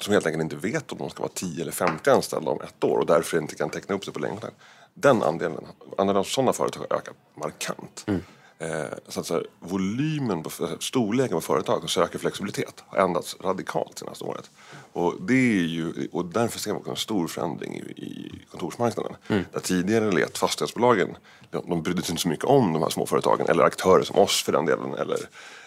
som 0.00 0.12
helt 0.12 0.26
enkelt 0.26 0.42
inte 0.42 0.56
vet 0.56 0.92
om 0.92 0.98
de 0.98 1.10
ska 1.10 1.22
vara 1.22 1.32
10 1.34 1.62
eller 1.62 1.72
50 1.72 2.10
anställda 2.10 2.50
om 2.50 2.60
ett 2.60 2.84
år 2.84 2.98
och 2.98 3.06
därför 3.06 3.38
inte 3.38 3.54
kan 3.54 3.70
teckna 3.70 3.94
upp 3.94 4.04
sig 4.04 4.14
på 4.14 4.20
längre 4.20 4.34
kontrakt. 4.34 4.56
Den 4.94 5.22
andelen, 5.22 5.66
andelen 5.98 6.20
av 6.20 6.24
sådana 6.24 6.52
företag 6.52 6.86
har 6.88 6.96
ökat 6.96 7.14
markant. 7.34 8.04
Mm. 8.06 8.22
Eh, 8.64 8.98
så 9.08 9.20
att 9.20 9.26
så 9.26 9.34
här, 9.34 9.46
volymen, 9.60 10.42
på, 10.42 10.50
storleken 10.80 11.36
på 11.36 11.40
företag 11.40 11.80
som 11.80 11.88
söker 11.88 12.18
flexibilitet 12.18 12.84
har 12.86 12.98
ändrats 12.98 13.36
radikalt 13.40 13.98
senaste 13.98 14.24
året. 14.24 14.50
Och, 14.92 15.14
det 15.20 15.34
är 15.34 15.62
ju, 15.62 16.08
och 16.12 16.24
därför 16.24 16.58
ser 16.58 16.70
man 16.70 16.78
också 16.78 16.90
en 16.90 16.96
stor 16.96 17.28
förändring 17.28 17.74
i, 17.74 17.78
i 17.80 18.44
kontorsmarknaden. 18.50 19.16
Mm. 19.28 19.44
Där 19.52 19.60
tidigare 19.60 20.10
let 20.10 20.38
fastighetsbolagen, 20.38 21.16
de 21.50 21.82
brydde 21.82 22.02
sig 22.02 22.12
inte 22.12 22.22
så 22.22 22.28
mycket 22.28 22.44
om 22.44 22.72
de 22.72 22.82
här 22.82 22.90
småföretagen 22.90 23.46
eller 23.46 23.64
aktörer 23.64 24.02
som 24.02 24.18
oss 24.18 24.42
för 24.42 24.52
den 24.52 24.66
delen 24.66 24.94
eller, 24.94 25.18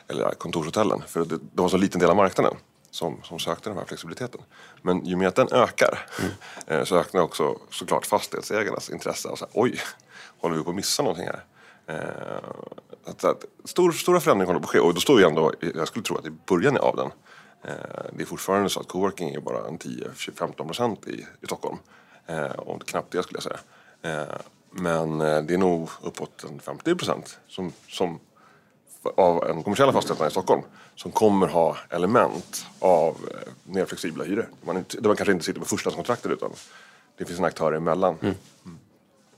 eller 0.08 0.32
kontorshotellen. 0.38 1.04
För 1.08 1.20
det, 1.20 1.38
det 1.38 1.42
var 1.54 1.64
en 1.64 1.70
så 1.70 1.78
liten 1.78 2.00
del 2.00 2.10
av 2.10 2.16
marknaden 2.16 2.56
som, 2.92 3.22
som 3.24 3.40
sökte 3.40 3.70
den 3.70 3.78
här 3.78 3.86
flexibiliteten. 3.86 4.42
Men 4.82 5.06
ju 5.06 5.16
mer 5.16 5.28
att 5.28 5.36
den 5.36 5.52
ökar 5.52 6.08
mm. 6.70 6.86
så 6.86 6.98
ökar 6.98 7.20
också 7.20 7.58
såklart 7.72 8.06
fastighetsägarnas 8.06 8.90
intresse. 8.90 9.28
Och 9.28 9.40
så 9.40 9.46
här, 9.46 9.52
Oj, 9.54 9.80
håller 10.40 10.58
vi 10.58 10.64
på 10.64 10.70
att 10.70 10.76
missa 10.76 11.04
någonting 11.04 11.26
här? 11.26 11.44
Att, 13.08 13.24
att, 13.24 13.46
stor, 13.66 13.92
stora 13.92 14.20
förändringar 14.20 14.54
håller 14.54 14.60
på 14.60 14.66
att 14.66 14.72
ske 14.72 14.80
och 14.80 14.94
då 14.94 15.00
står 15.00 15.16
vi 15.16 15.24
ändå, 15.24 15.54
jag 15.76 15.88
skulle 15.88 16.04
tro 16.04 16.18
att 16.18 16.26
i 16.26 16.32
början 16.46 16.78
av 16.78 16.96
den. 16.96 17.12
Eh, 17.64 18.06
det 18.14 18.22
är 18.22 18.26
fortfarande 18.26 18.70
så 18.70 18.80
att 18.80 18.88
coworking 18.88 19.30
är 19.30 19.40
bara 19.40 19.68
en 19.68 19.78
10-15 19.78 20.66
procent 20.66 21.08
i, 21.08 21.26
i 21.42 21.46
Stockholm. 21.46 21.78
Eh, 22.26 22.46
och 22.46 22.88
knappt 22.88 23.12
det 23.12 23.24
skulle 23.24 23.38
jag 23.38 23.44
säga. 23.44 23.60
Eh, 24.02 24.36
men 24.72 25.22
eh, 25.22 25.42
det 25.42 25.54
är 25.54 25.58
nog 25.58 25.90
uppåt 26.02 26.46
en 26.50 26.60
50 26.60 26.96
procent 26.96 27.40
som, 27.48 27.72
som 27.88 28.20
av 29.18 29.50
en 29.50 29.64
kommersiella 29.64 29.94
fastigheterna 29.94 30.28
i 30.28 30.32
Stockholm 30.32 30.62
som 30.96 31.12
kommer 31.12 31.48
ha 31.48 31.78
element 31.90 32.66
av 32.80 33.16
eh, 33.32 33.54
mer 33.64 33.86
flexibla 33.86 34.24
hyror. 34.24 34.50
Man, 34.62 34.78
inte, 34.78 35.02
där 35.02 35.10
man 35.10 35.16
kanske 35.16 35.32
inte 35.32 35.46
sitter 35.46 35.60
på 35.60 35.66
första 35.66 35.92
kontraktet 35.92 36.32
utan 36.32 36.52
det 37.18 37.26
finns 37.26 37.40
en 37.40 37.46
aktör 37.46 37.74
emellan. 37.74 38.16
Mm. 38.22 38.36
Mm. 38.66 38.78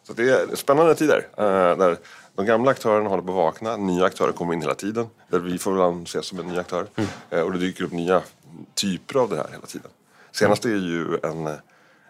Så 0.04 0.14
det 0.14 0.30
är 0.30 0.56
spännande 0.56 0.96
tider. 0.96 1.28
Eh, 1.38 1.78
där 1.78 1.98
de 2.40 2.46
gamla 2.46 2.72
aktörerna 2.72 3.10
håller 3.10 3.24
på 3.24 3.30
att 3.30 3.36
vakna, 3.36 3.78
nya 3.78 4.06
aktörer 4.06 4.32
kommer 4.32 4.54
in 4.54 4.62
hela 4.62 4.76
tiden. 4.76 5.08
Vi 5.28 5.58
får 5.58 5.72
väl 5.72 6.04
ses 6.04 6.26
som 6.26 6.40
en 6.40 6.48
ny 6.48 6.58
aktör. 6.58 6.88
Mm. 6.96 7.10
Eh, 7.30 7.42
och 7.42 7.52
det 7.52 7.58
dyker 7.58 7.84
upp 7.84 7.92
nya 7.92 8.22
typer 8.74 9.20
av 9.20 9.30
det 9.30 9.36
här 9.36 9.48
hela 9.52 9.66
tiden. 9.66 9.92
Senast 10.32 10.66
är 10.66 10.70
ju 10.70 11.18
en, 11.24 11.48
eh, 11.48 11.54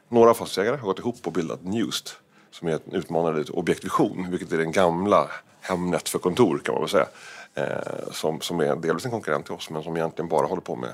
några 0.09 0.33
fastighetsägare 0.33 0.77
har 0.77 0.86
gått 0.88 1.00
ihop 1.00 1.27
och 1.27 1.33
bildat 1.33 1.63
Newst. 1.63 2.15
Som 2.51 2.67
är 2.67 2.71
en 2.71 2.93
utmanande 2.93 3.43
objektvision, 3.51 4.27
vilket 4.29 4.51
är 4.51 4.57
den 4.57 4.71
gamla 4.71 5.27
Hemnet 5.62 6.09
för 6.09 6.19
kontor 6.19 6.62
kan 6.63 6.74
man 6.74 6.81
väl 6.81 6.89
säga. 6.89 7.07
Eh, 7.55 8.12
som, 8.12 8.41
som 8.41 8.59
är 8.59 8.75
delvis 8.75 9.05
en 9.05 9.12
konkurrent 9.12 9.45
till 9.45 9.53
oss 9.53 9.69
men 9.69 9.83
som 9.83 9.98
egentligen 9.98 10.29
bara 10.29 10.48
håller 10.48 10.62
på 10.62 10.75
med 10.75 10.93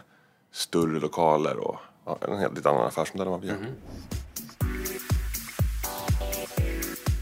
större 0.52 1.00
lokaler 1.00 1.58
och 1.58 1.78
ja, 2.06 2.18
en 2.22 2.38
helt 2.38 2.66
annan 2.66 2.86
affärsmodell 2.86 3.28
än 3.28 3.32
vad 3.32 3.42
vi 3.42 3.48
gör. 3.48 3.56
Mm. 3.56 3.72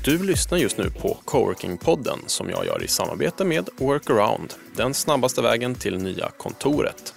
Du 0.05 0.23
lyssnar 0.23 0.57
just 0.57 0.77
nu 0.77 0.89
på 0.89 1.17
Coworking-podden 1.25 2.19
som 2.27 2.49
jag 2.49 2.65
gör 2.65 2.83
i 2.83 2.87
samarbete 2.87 3.45
med 3.45 3.69
Workaround, 3.77 4.53
den 4.75 4.93
snabbaste 4.93 5.41
vägen 5.41 5.75
till 5.75 5.97
nya 5.97 6.29
kontoret. 6.37 7.13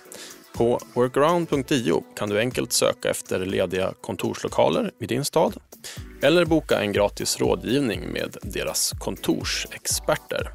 På 0.54 0.80
workaround.io 0.94 2.02
kan 2.16 2.28
du 2.28 2.38
enkelt 2.38 2.72
söka 2.72 3.10
efter 3.10 3.46
lediga 3.46 3.92
kontorslokaler 4.00 4.90
i 5.00 5.06
din 5.06 5.24
stad 5.24 5.56
eller 6.22 6.44
boka 6.44 6.80
en 6.80 6.92
gratis 6.92 7.40
rådgivning 7.40 8.12
med 8.12 8.36
deras 8.42 8.92
kontorsexperter. 8.98 10.50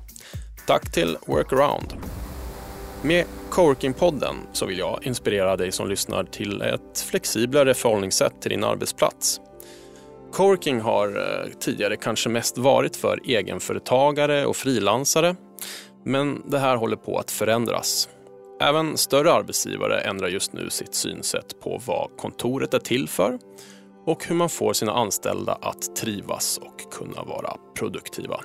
Tack 0.67 0.91
till 0.91 1.17
Workaround. 1.25 1.93
Med 3.01 3.25
Coworking-podden 3.49 4.35
så 4.53 4.65
vill 4.65 4.77
jag 4.77 4.99
inspirera 5.03 5.57
dig 5.57 5.71
som 5.71 5.89
lyssnar 5.89 6.23
till 6.23 6.61
ett 6.61 6.99
flexiblare 7.09 7.73
förhållningssätt 7.73 8.41
till 8.41 8.51
din 8.51 8.63
arbetsplats. 8.63 9.41
Corking 10.31 10.81
har 10.81 11.07
eh, 11.07 11.51
tidigare 11.59 11.97
kanske 11.97 12.29
mest 12.29 12.57
varit 12.57 12.95
för 12.95 13.19
egenföretagare 13.23 14.45
och 14.45 14.55
frilansare. 14.55 15.35
Men 16.05 16.41
det 16.49 16.59
här 16.59 16.75
håller 16.75 16.95
på 16.95 17.17
att 17.17 17.31
förändras. 17.31 18.09
Även 18.61 18.97
större 18.97 19.33
arbetsgivare 19.33 20.01
ändrar 20.01 20.27
just 20.27 20.53
nu 20.53 20.69
sitt 20.69 20.93
synsätt 20.93 21.59
på 21.59 21.81
vad 21.85 22.17
kontoret 22.17 22.73
är 22.73 22.79
till 22.79 23.07
för 23.07 23.39
och 24.05 24.25
hur 24.25 24.35
man 24.35 24.49
får 24.49 24.73
sina 24.73 24.91
anställda 24.91 25.57
att 25.61 25.95
trivas 25.95 26.57
och 26.57 26.93
kunna 26.93 27.23
vara 27.23 27.57
produktiva. 27.75 28.39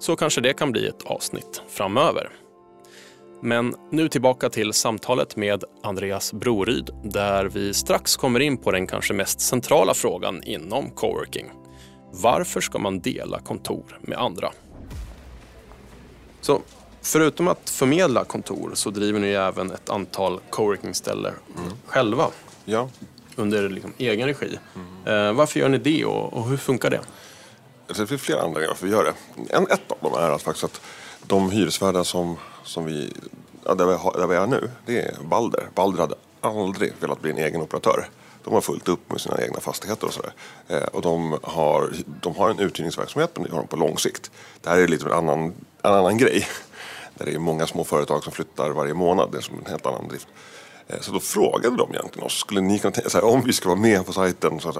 så 0.00 0.16
kanske 0.16 0.40
det 0.40 0.52
kan 0.52 0.72
bli 0.72 0.86
ett 0.86 1.02
avsnitt 1.02 1.62
framöver. 1.68 2.30
Men 3.42 3.74
nu 3.90 4.08
tillbaka 4.08 4.50
till 4.50 4.72
samtalet 4.72 5.36
med 5.36 5.64
Andreas 5.82 6.32
Broryd 6.32 6.90
där 7.04 7.44
vi 7.44 7.74
strax 7.74 8.16
kommer 8.16 8.40
in 8.40 8.56
på 8.56 8.70
den 8.70 8.86
kanske 8.86 9.14
mest 9.14 9.40
centrala 9.40 9.94
frågan 9.94 10.42
inom 10.42 10.90
coworking. 10.90 11.50
Varför 12.12 12.60
ska 12.60 12.78
man 12.78 13.00
dela 13.00 13.40
kontor 13.40 13.98
med 14.00 14.18
andra? 14.18 14.52
Så 16.40 16.60
förutom 17.02 17.48
att 17.48 17.70
förmedla 17.70 18.24
kontor 18.24 18.70
så 18.74 18.90
driver 18.90 19.20
ni 19.20 19.28
även 19.28 19.70
ett 19.70 19.90
antal 19.90 20.40
coworking-ställen 20.50 21.34
mm. 21.58 21.72
själva. 21.86 22.26
Ja. 22.64 22.88
Under 23.36 23.68
liksom 23.68 23.92
egen 23.98 24.28
regi. 24.28 24.58
Mm. 24.74 25.28
Eh, 25.28 25.32
varför 25.32 25.60
gör 25.60 25.68
ni 25.68 25.78
det 25.78 26.04
och, 26.04 26.32
och 26.32 26.48
hur 26.48 26.56
funkar 26.56 26.90
det? 26.90 27.00
Det 27.86 28.06
finns 28.06 28.22
flera 28.22 28.40
anledningar 28.40 28.68
varför 28.68 28.86
vi 28.86 28.92
gör 28.92 29.04
det. 29.04 29.14
En, 29.56 29.66
ett 29.66 29.92
av 29.92 29.98
dem 30.00 30.14
är 30.22 30.30
att 30.30 30.42
faktiskt 30.42 30.64
att 30.64 30.80
de 31.26 31.50
hyresvärdar 31.50 32.02
som, 32.02 32.36
som 32.64 32.84
vi, 32.84 33.12
ja, 33.64 33.74
där, 33.74 33.86
vi 33.86 33.94
har, 33.94 34.12
där 34.18 34.26
vi 34.26 34.36
är 34.36 34.46
nu, 34.46 34.70
det 34.86 35.00
är 35.00 35.16
Balder. 35.22 35.68
Balder 35.74 36.00
hade 36.00 36.14
aldrig 36.40 36.92
velat 37.00 37.20
bli 37.20 37.30
en 37.30 37.38
egen 37.38 37.60
operatör. 37.60 38.08
De 38.44 38.54
har 38.54 38.60
fullt 38.60 38.88
upp 38.88 39.10
med 39.10 39.20
sina 39.20 39.42
egna 39.42 39.60
fastigheter 39.60 40.06
och 40.06 40.12
sådär. 40.12 40.32
Eh, 40.68 40.82
och 40.82 41.02
de 41.02 41.38
har, 41.42 41.92
de 42.20 42.36
har 42.36 42.50
en 42.50 42.58
uthyrningsverksamhet 42.58 43.30
men 43.34 43.44
det 43.44 43.50
har 43.50 43.58
de 43.58 43.68
på 43.68 43.76
lång 43.76 43.98
sikt. 43.98 44.30
Det 44.60 44.70
här 44.70 44.78
är 44.78 44.88
lite 44.88 45.06
en 45.06 45.12
annan, 45.12 45.40
en 45.82 45.92
annan 45.92 46.18
grej. 46.18 46.46
Där 47.14 47.26
det 47.26 47.34
är 47.34 47.38
många 47.38 47.66
små 47.66 47.84
företag 47.84 48.24
som 48.24 48.32
flyttar 48.32 48.70
varje 48.70 48.94
månad. 48.94 49.32
Det 49.32 49.38
är 49.38 49.42
som 49.42 49.58
en 49.58 49.70
helt 49.70 49.86
annan 49.86 50.08
drift. 50.08 50.28
Eh, 50.88 51.00
så 51.00 51.12
då 51.12 51.20
frågade 51.20 51.76
de 51.76 51.94
egentligen 51.94 52.26
oss, 52.26 52.38
skulle 52.38 52.60
ni 52.60 52.78
kunna 52.78 52.92
tänka, 52.92 53.24
om 53.24 53.42
vi 53.42 53.52
ska 53.52 53.68
vara 53.68 53.78
med 53.78 54.06
på 54.06 54.12
sajten 54.12 54.60
så 54.60 54.72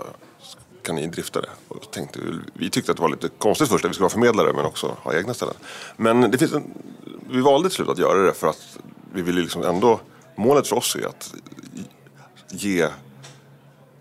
kan 0.83 0.95
ni 0.95 1.07
drifta 1.07 1.41
det? 1.41 1.51
Och 1.69 1.91
tänkte, 1.91 2.21
vi 2.55 2.71
tyckte 2.71 2.91
att 2.91 2.97
det 2.97 3.03
var 3.03 3.11
lite 3.11 3.29
konstigt 3.39 3.69
först 3.69 3.85
att 3.85 3.91
vi 3.91 3.95
skulle 3.95 4.05
vara 4.05 4.13
förmedlare 4.13 4.53
men 4.53 4.65
också 4.65 4.97
ha 5.03 5.15
egna 5.15 5.35
ställen. 5.35 5.55
Men 5.97 6.31
det 6.31 6.39
finns 6.39 6.53
en, 6.53 6.75
vi 7.31 7.41
valde 7.41 7.69
till 7.69 7.77
slut 7.77 7.89
att 7.89 7.99
göra 7.99 8.19
det 8.19 8.33
för 8.33 8.47
att 8.47 8.79
vi 9.15 9.23
ville 9.23 9.41
liksom 9.41 9.63
ändå, 9.63 10.01
målet 10.37 10.69
för 10.69 10.77
oss 10.77 10.97
är 10.97 11.07
att 11.07 11.35
ge 12.49 12.89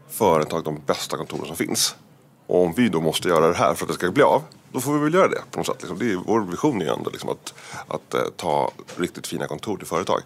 företag 0.10 0.64
de 0.64 0.82
bästa 0.86 1.18
kontoren 1.18 1.46
som 1.46 1.56
finns. 1.56 1.96
Och 2.48 2.64
om 2.64 2.74
vi 2.74 2.90
då 2.90 3.02
måste 3.02 3.28
göra 3.28 3.48
det 3.48 3.56
här 3.56 3.74
för 3.74 3.86
att 3.86 3.88
det 3.88 3.94
ska 3.94 4.12
bli 4.12 4.24
av, 4.24 4.42
då 4.72 4.80
får 4.80 4.94
vi 4.94 5.00
väl 5.00 5.14
göra 5.14 5.28
det 5.28 5.42
på 5.52 5.58
något 5.58 5.68
sätt. 5.68 5.76
Liksom. 5.80 6.00
Det 6.00 6.12
är, 6.12 6.16
vår 6.16 6.42
vision 6.42 6.82
är 6.82 6.86
ju 6.86 6.92
ändå 6.92 7.10
liksom 7.10 7.30
att, 7.30 7.54
att 7.88 8.14
eh, 8.14 8.22
ta 8.36 8.72
riktigt 8.96 9.28
fina 9.28 9.48
kontor 9.48 9.78
till 9.78 9.88
företag. 9.88 10.22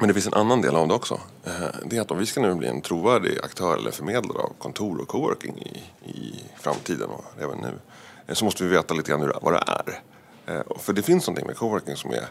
Men 0.00 0.08
det 0.08 0.14
finns 0.14 0.26
en 0.26 0.34
annan 0.34 0.60
del 0.60 0.76
av 0.76 0.88
det 0.88 0.94
också. 0.94 1.20
Eh, 1.44 1.52
det 1.84 1.96
är 1.96 2.00
att 2.00 2.10
om 2.10 2.18
vi 2.18 2.26
ska 2.26 2.40
nu 2.40 2.54
bli 2.54 2.68
en 2.68 2.80
trovärdig 2.80 3.38
aktör 3.42 3.76
eller 3.76 3.90
förmedlare 3.90 4.38
av 4.38 4.52
kontor 4.58 5.00
och 5.00 5.08
coworking 5.08 5.58
i, 5.58 5.82
i 6.10 6.44
framtiden 6.60 7.10
och 7.10 7.24
även 7.40 7.58
nu. 7.58 7.78
Eh, 8.26 8.34
så 8.34 8.44
måste 8.44 8.64
vi 8.64 8.70
veta 8.70 8.94
lite 8.94 9.10
grann 9.10 9.32
vad 9.42 9.52
det 9.52 9.62
är. 9.66 10.02
Eh, 10.46 10.62
för 10.78 10.92
det 10.92 11.02
finns 11.02 11.26
någonting 11.26 11.46
med 11.46 11.56
coworking 11.56 11.96
som 11.96 12.10
är 12.10 12.28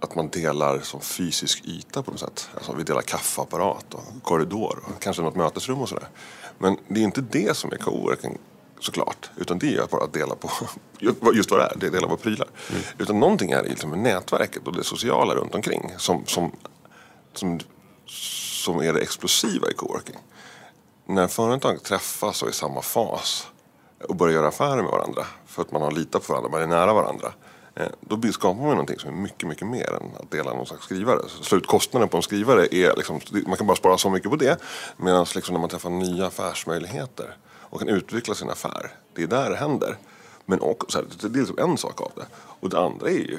att 0.00 0.14
man 0.14 0.28
delar 0.28 0.78
som 0.78 1.00
fysisk 1.00 1.64
yta 1.64 2.02
på 2.02 2.10
något 2.10 2.20
sätt. 2.20 2.48
Alltså 2.54 2.74
vi 2.74 2.82
delar 2.82 3.02
kaffeapparat 3.02 3.94
och 3.94 4.22
korridor 4.22 4.78
och 4.86 5.02
kanske 5.02 5.22
något 5.22 5.36
mötesrum 5.36 5.80
och 5.80 5.88
sådär. 5.88 6.08
Men 6.58 6.76
det 6.88 7.00
är 7.00 7.04
inte 7.04 7.20
det 7.20 7.56
som 7.56 7.72
är 7.72 7.76
coworking 7.76 8.38
såklart. 8.80 9.30
Utan 9.36 9.58
det 9.58 9.76
är 9.76 9.82
att 9.82 9.90
bara 9.90 10.06
dela 10.06 10.34
på 10.34 10.50
just 11.34 11.50
vad 11.50 11.60
det 11.60 11.64
är, 11.64 11.72
det 11.76 11.86
är 11.86 11.90
dela 11.90 12.08
på 12.08 12.16
prylar. 12.16 12.48
Mm. 12.70 12.82
Utan 12.98 13.20
någonting 13.20 13.50
är 13.50 13.62
liksom 13.62 14.02
nätverket 14.02 14.66
och 14.66 14.76
det 14.76 14.84
sociala 14.84 15.34
runt 15.34 15.54
omkring 15.54 15.94
som, 15.98 16.26
som, 16.26 16.52
som, 17.34 17.60
som 18.64 18.78
är 18.80 18.92
det 18.92 19.00
explosiva 19.00 19.70
i 19.70 19.74
coworking. 19.74 20.16
När 21.06 21.28
företag 21.28 21.82
träffas 21.82 22.42
och 22.42 22.48
är 22.48 22.52
i 22.52 22.54
samma 22.54 22.82
fas 22.82 23.46
och 24.08 24.16
börjar 24.16 24.34
göra 24.34 24.48
affärer 24.48 24.82
med 24.82 24.90
varandra 24.90 25.26
för 25.46 25.62
att 25.62 25.72
man 25.72 25.82
har 25.82 25.90
litat 25.90 26.26
på 26.26 26.32
varandra, 26.32 26.50
man 26.50 26.62
är 26.62 26.66
nära 26.66 26.92
varandra 26.92 27.32
Eh, 27.80 27.88
då 28.00 28.32
skapar 28.32 28.60
man 28.60 28.70
någonting 28.70 28.98
som 28.98 29.10
är 29.10 29.14
mycket, 29.14 29.48
mycket 29.48 29.66
mer 29.66 29.92
än 29.92 30.10
att 30.20 30.30
dela 30.30 30.54
någon 30.54 30.66
slags 30.66 30.84
skrivare. 30.84 31.20
Så 31.28 31.44
slutkostnaden 31.44 32.08
på 32.08 32.16
en 32.16 32.22
skrivare 32.22 32.66
är 32.74 32.96
liksom, 32.96 33.20
man 33.46 33.56
kan 33.56 33.66
bara 33.66 33.76
spara 33.76 33.98
så 33.98 34.10
mycket 34.10 34.30
på 34.30 34.36
det. 34.36 34.60
Medan 34.96 35.26
liksom 35.34 35.52
när 35.52 35.60
man 35.60 35.70
träffar 35.70 35.90
nya 35.90 36.26
affärsmöjligheter 36.26 37.36
och 37.76 37.80
kan 37.80 37.88
utveckla 37.88 38.34
sin 38.34 38.50
affär, 38.50 38.90
det 39.14 39.22
är 39.22 39.26
där 39.26 39.50
det 39.50 39.56
händer. 39.56 39.98
Men 40.44 40.60
också, 40.60 40.90
så 40.90 40.98
här, 40.98 41.28
det 41.30 41.38
är 41.38 41.40
liksom 41.40 41.58
en 41.58 41.78
sak 41.78 42.00
av 42.00 42.12
det. 42.16 42.26
Och 42.36 42.68
det 42.68 42.78
andra 42.78 43.10
är 43.10 43.18
ju 43.18 43.38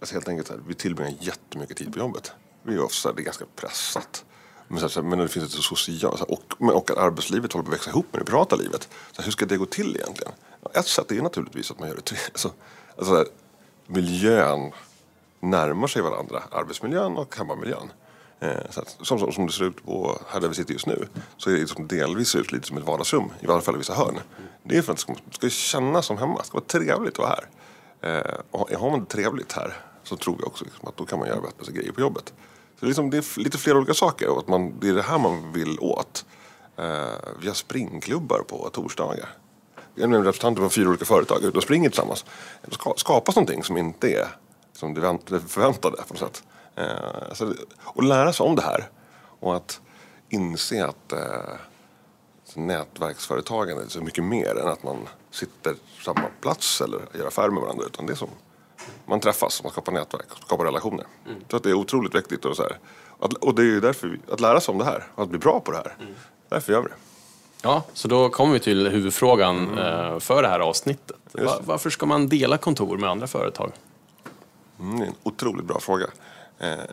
alltså 0.00 0.14
helt 0.14 0.28
enkelt 0.28 0.48
så 0.48 0.52
här, 0.52 0.60
vi 0.66 0.74
tillbringar 0.74 1.14
jättemycket 1.20 1.76
tid 1.76 1.92
på 1.92 1.98
jobbet. 1.98 2.32
Vi 2.62 2.74
är 2.74 2.84
ofta, 2.84 3.12
det 3.12 3.22
är 3.22 3.24
ganska 3.24 3.44
pressat. 3.56 4.24
Men, 4.68 4.88
så 4.88 5.00
här, 5.00 5.08
men 5.08 5.18
det 5.18 5.28
finns 5.28 5.54
ett 5.54 5.62
socialt, 5.62 6.20
och, 6.20 6.42
och 6.58 6.90
att 6.90 6.98
arbetslivet 6.98 7.52
håller 7.52 7.64
på 7.64 7.70
att 7.70 7.74
växa 7.74 7.90
ihop 7.90 8.06
med 8.10 8.20
det 8.20 8.24
privata 8.24 8.56
livet. 8.56 8.88
Så 9.12 9.16
här, 9.16 9.24
hur 9.24 9.32
ska 9.32 9.46
det 9.46 9.56
gå 9.56 9.66
till 9.66 9.96
egentligen? 9.96 10.32
Ett 10.74 10.86
sätt 10.86 11.12
är 11.12 11.22
naturligtvis 11.22 11.70
att 11.70 11.78
man 11.78 11.88
gör 11.88 11.96
det 11.96 12.02
tre, 12.02 12.18
alltså, 12.32 12.52
alltså 12.96 13.14
här, 13.14 13.26
miljön 13.86 14.72
närmar 15.40 15.86
sig 15.86 16.02
varandra, 16.02 16.42
arbetsmiljön 16.50 17.16
och 17.16 17.36
hemmamiljön. 17.36 17.90
Eh, 18.40 18.70
så 18.70 18.80
att, 18.80 18.96
som, 19.02 19.32
som, 19.32 19.46
det 19.46 19.52
ser 19.52 19.64
ut 19.64 19.84
på, 19.84 20.18
här 20.28 20.40
där 20.40 20.48
vi 20.48 20.54
sitter 20.54 20.72
just 20.72 20.86
nu 20.86 21.08
så 21.36 21.50
är 21.50 21.54
det 21.54 21.60
liksom 21.60 21.86
delvis 21.86 22.34
ut 22.34 22.52
lite 22.52 22.66
som 22.66 22.76
ett 22.76 22.86
vardagsrum, 22.86 23.30
i 23.40 23.46
varje 23.46 23.60
fall 23.60 23.74
i 23.74 23.78
vissa 23.78 23.94
hörn. 23.94 24.20
Det 24.62 24.76
är 24.76 24.82
för 24.82 24.92
att 24.92 24.98
det 24.98 25.02
ska, 25.02 25.14
ska 25.30 25.48
kännas 25.48 26.06
som 26.06 26.18
hemma, 26.18 26.38
det 26.38 26.44
ska 26.44 26.58
vara 26.58 26.66
trevligt 26.66 27.12
att 27.12 27.18
vara 27.18 27.28
här. 27.28 27.48
Eh, 28.00 28.40
och 28.50 28.70
har 28.70 28.90
man 28.90 29.00
det 29.00 29.06
trevligt 29.06 29.52
här 29.52 29.76
så 30.02 30.16
tror 30.16 30.36
jag 30.38 30.46
också 30.46 30.64
liksom, 30.64 30.88
att 30.88 30.96
då 30.96 31.06
kan 31.06 31.18
man 31.18 31.28
göra 31.28 31.40
bättre 31.40 31.72
grejer 31.72 31.92
på 31.92 32.00
jobbet. 32.00 32.34
Så 32.80 32.80
det, 32.80 32.86
är 32.86 32.88
liksom, 32.88 33.10
det 33.10 33.16
är 33.16 33.40
lite 33.40 33.58
fler 33.58 33.76
olika 33.76 33.94
saker 33.94 34.28
och 34.28 34.38
att 34.38 34.48
man, 34.48 34.80
det 34.80 34.88
är 34.88 34.94
det 34.94 35.02
här 35.02 35.18
man 35.18 35.52
vill 35.52 35.78
åt. 35.80 36.24
Eh, 36.76 36.84
vi 37.40 37.46
har 37.46 37.54
springklubbar 37.54 38.38
på 38.38 38.70
torsdagar. 38.72 39.28
Jag 39.94 40.14
är 40.14 40.18
representanter 40.18 40.60
från 40.60 40.70
fyra 40.70 40.88
olika 40.88 41.04
företag 41.04 41.44
ute 41.44 41.56
och 41.56 41.62
springer 41.62 41.88
tillsammans. 41.88 42.24
Det 42.66 42.74
ska, 42.74 42.94
skapas 42.96 43.36
någonting 43.36 43.62
som 43.62 43.76
inte 43.76 44.12
är 44.12 44.26
som 44.72 44.94
det 44.94 45.40
förväntade 45.40 45.96
på 45.96 46.14
något 46.14 46.18
sätt. 46.18 46.42
Eh, 46.76 47.32
så, 47.32 47.54
och 47.82 48.02
lära 48.02 48.32
sig 48.32 48.46
om 48.46 48.56
det 48.56 48.62
här 48.62 48.88
och 49.40 49.56
att 49.56 49.80
inse 50.28 50.86
att 50.86 51.12
eh, 51.12 51.54
nätverksföretagande 52.54 53.84
är 53.84 53.88
så 53.88 54.00
mycket 54.00 54.24
mer 54.24 54.58
än 54.58 54.68
att 54.68 54.82
man 54.82 55.08
sitter 55.30 55.72
på 55.72 56.04
samma 56.04 56.28
plats 56.40 56.80
eller 56.80 57.00
gör 57.18 57.26
affärer 57.26 57.50
med 57.50 57.62
varandra. 57.62 57.84
Utan 57.86 58.06
det 58.06 58.12
är 58.12 58.16
som 58.16 58.28
man 59.06 59.20
träffas, 59.20 59.62
man 59.62 59.72
skapar 59.72 59.92
nätverk, 59.92 60.26
skapar 60.46 60.64
relationer. 60.64 61.06
Mm. 61.26 61.40
Så 61.50 61.56
att 61.56 61.62
det 61.62 61.70
är 61.70 61.74
otroligt 61.74 62.14
viktigt. 62.14 62.44
Och, 62.44 62.56
så 62.56 62.62
här. 62.62 62.78
och 63.18 63.54
det 63.54 63.62
är 63.62 63.66
ju 63.66 63.80
därför 63.80 64.08
vi, 64.08 64.18
att 64.32 64.40
lära 64.40 64.60
sig 64.60 64.72
om 64.72 64.78
det 64.78 64.84
här, 64.84 65.04
att 65.14 65.28
bli 65.28 65.38
bra 65.38 65.60
på 65.60 65.70
det 65.70 65.76
här. 65.76 65.96
Mm. 66.00 66.14
Därför 66.48 66.72
gör 66.72 66.82
vi 66.82 66.88
det. 66.88 66.94
Ja, 67.62 67.84
så 67.92 68.08
då 68.08 68.28
kommer 68.28 68.52
vi 68.52 68.60
till 68.60 68.88
huvudfrågan 68.88 69.56
mm. 69.56 69.78
Eh, 69.78 70.18
för 70.18 70.42
det 70.42 70.48
här 70.48 70.60
avsnittet. 70.60 71.16
Var, 71.32 71.60
varför 71.64 71.90
ska 71.90 72.06
man 72.06 72.28
dela 72.28 72.58
kontor 72.58 72.98
med 72.98 73.10
andra 73.10 73.26
företag? 73.26 73.72
Mm, 74.80 74.98
det 74.98 75.04
är 75.04 75.08
en 75.08 75.14
otroligt 75.22 75.64
bra 75.64 75.80
fråga. 75.80 76.06
Eh, 76.58 76.84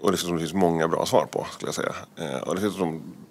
och 0.00 0.12
det, 0.12 0.18
finns 0.18 0.54
många 0.54 0.88
bra 0.88 1.06
svar 1.06 1.26
på 1.26 1.46
skulle 1.50 1.68
jag 1.68 1.74
säga. 1.74 1.94
Eh, 2.16 2.40
och 2.40 2.54
det 2.54 2.60
finns 2.60 2.76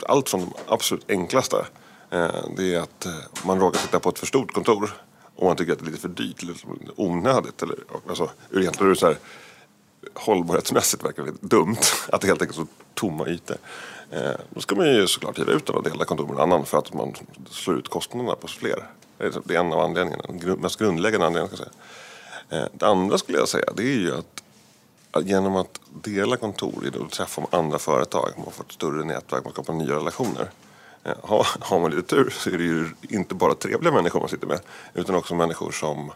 allt 0.07 0.29
från 0.29 0.39
de 0.39 0.53
absolut 0.67 1.05
enklaste. 1.09 1.65
Eh, 2.09 2.45
det 2.57 2.75
är 2.75 2.79
att 2.79 3.05
eh, 3.05 3.45
man 3.45 3.59
råkar 3.59 3.79
sitta 3.79 3.99
på 3.99 4.09
ett 4.09 4.19
för 4.19 4.25
stort 4.25 4.53
kontor 4.53 4.93
och 5.35 5.45
man 5.45 5.55
tycker 5.55 5.73
att 5.73 5.79
det 5.79 5.83
är 5.83 5.85
lite 5.85 6.01
för 6.01 6.09
dyrt 6.09 6.43
lite 6.43 6.67
onödigt. 6.95 7.63
Eller, 7.63 7.75
alltså, 8.09 8.29
egentligen 8.55 8.87
är 8.87 8.93
det 8.93 8.99
så 8.99 9.05
här, 9.05 9.17
hållbarhetsmässigt 10.13 11.05
verkar 11.05 11.23
det 11.23 11.33
dumt 11.41 11.77
att 12.11 12.21
det 12.21 12.27
helt 12.27 12.41
enkelt 12.41 12.59
är 12.59 12.63
så 12.63 12.67
tomma 12.93 13.27
ytor. 13.27 13.57
Eh, 14.11 14.31
då 14.49 14.59
ska 14.59 14.75
man 14.75 14.87
ju 14.87 15.07
såklart 15.07 15.39
hyra 15.39 15.51
ut 15.51 15.65
den 15.65 15.75
och 15.75 15.83
dela 15.83 16.05
kontor 16.05 16.25
med 16.25 16.33
någon 16.35 16.43
annan 16.43 16.65
för 16.65 16.77
att 16.77 16.93
man 16.93 17.13
slår 17.49 17.77
ut 17.77 17.89
kostnaderna 17.89 18.35
på 18.35 18.47
fler. 18.47 18.83
Det 19.17 19.55
är 19.55 19.59
en 19.59 19.73
av 19.73 19.79
anledningarna, 19.79 20.23
den 20.27 20.59
mest 20.59 20.79
grundläggande 20.79 21.27
anledningen. 21.27 21.57
Ska 21.57 21.65
jag 21.65 21.73
säga. 21.73 22.63
Eh, 22.63 22.69
det 22.73 22.87
andra 22.87 23.17
skulle 23.17 23.37
jag 23.37 23.47
säga 23.47 23.73
det 23.75 23.83
är 23.83 23.97
ju 23.97 24.15
att 24.15 24.43
genom 25.21 25.55
att 25.55 25.79
dela 26.03 26.37
kontor 26.37 26.91
och 26.99 27.11
träffa 27.11 27.41
andra 27.49 27.79
företag, 27.79 28.31
man 28.37 28.51
får 28.51 28.63
ett 28.63 28.71
större 28.71 29.03
nätverk, 29.03 29.43
man 29.43 29.53
skapar 29.53 29.73
nya 29.73 29.95
relationer. 29.95 30.49
Eh, 31.03 31.13
har, 31.23 31.47
har 31.59 31.79
man 31.79 31.91
lite 31.91 32.15
tur 32.15 32.29
så 32.29 32.49
är 32.49 32.57
det 32.57 32.63
ju 32.63 32.89
inte 33.01 33.35
bara 33.35 33.53
trevliga 33.53 33.93
människor 33.93 34.19
man 34.19 34.29
sitter 34.29 34.47
med 34.47 34.59
utan 34.93 35.15
också 35.15 35.35
människor 35.35 35.71
som, 35.71 36.11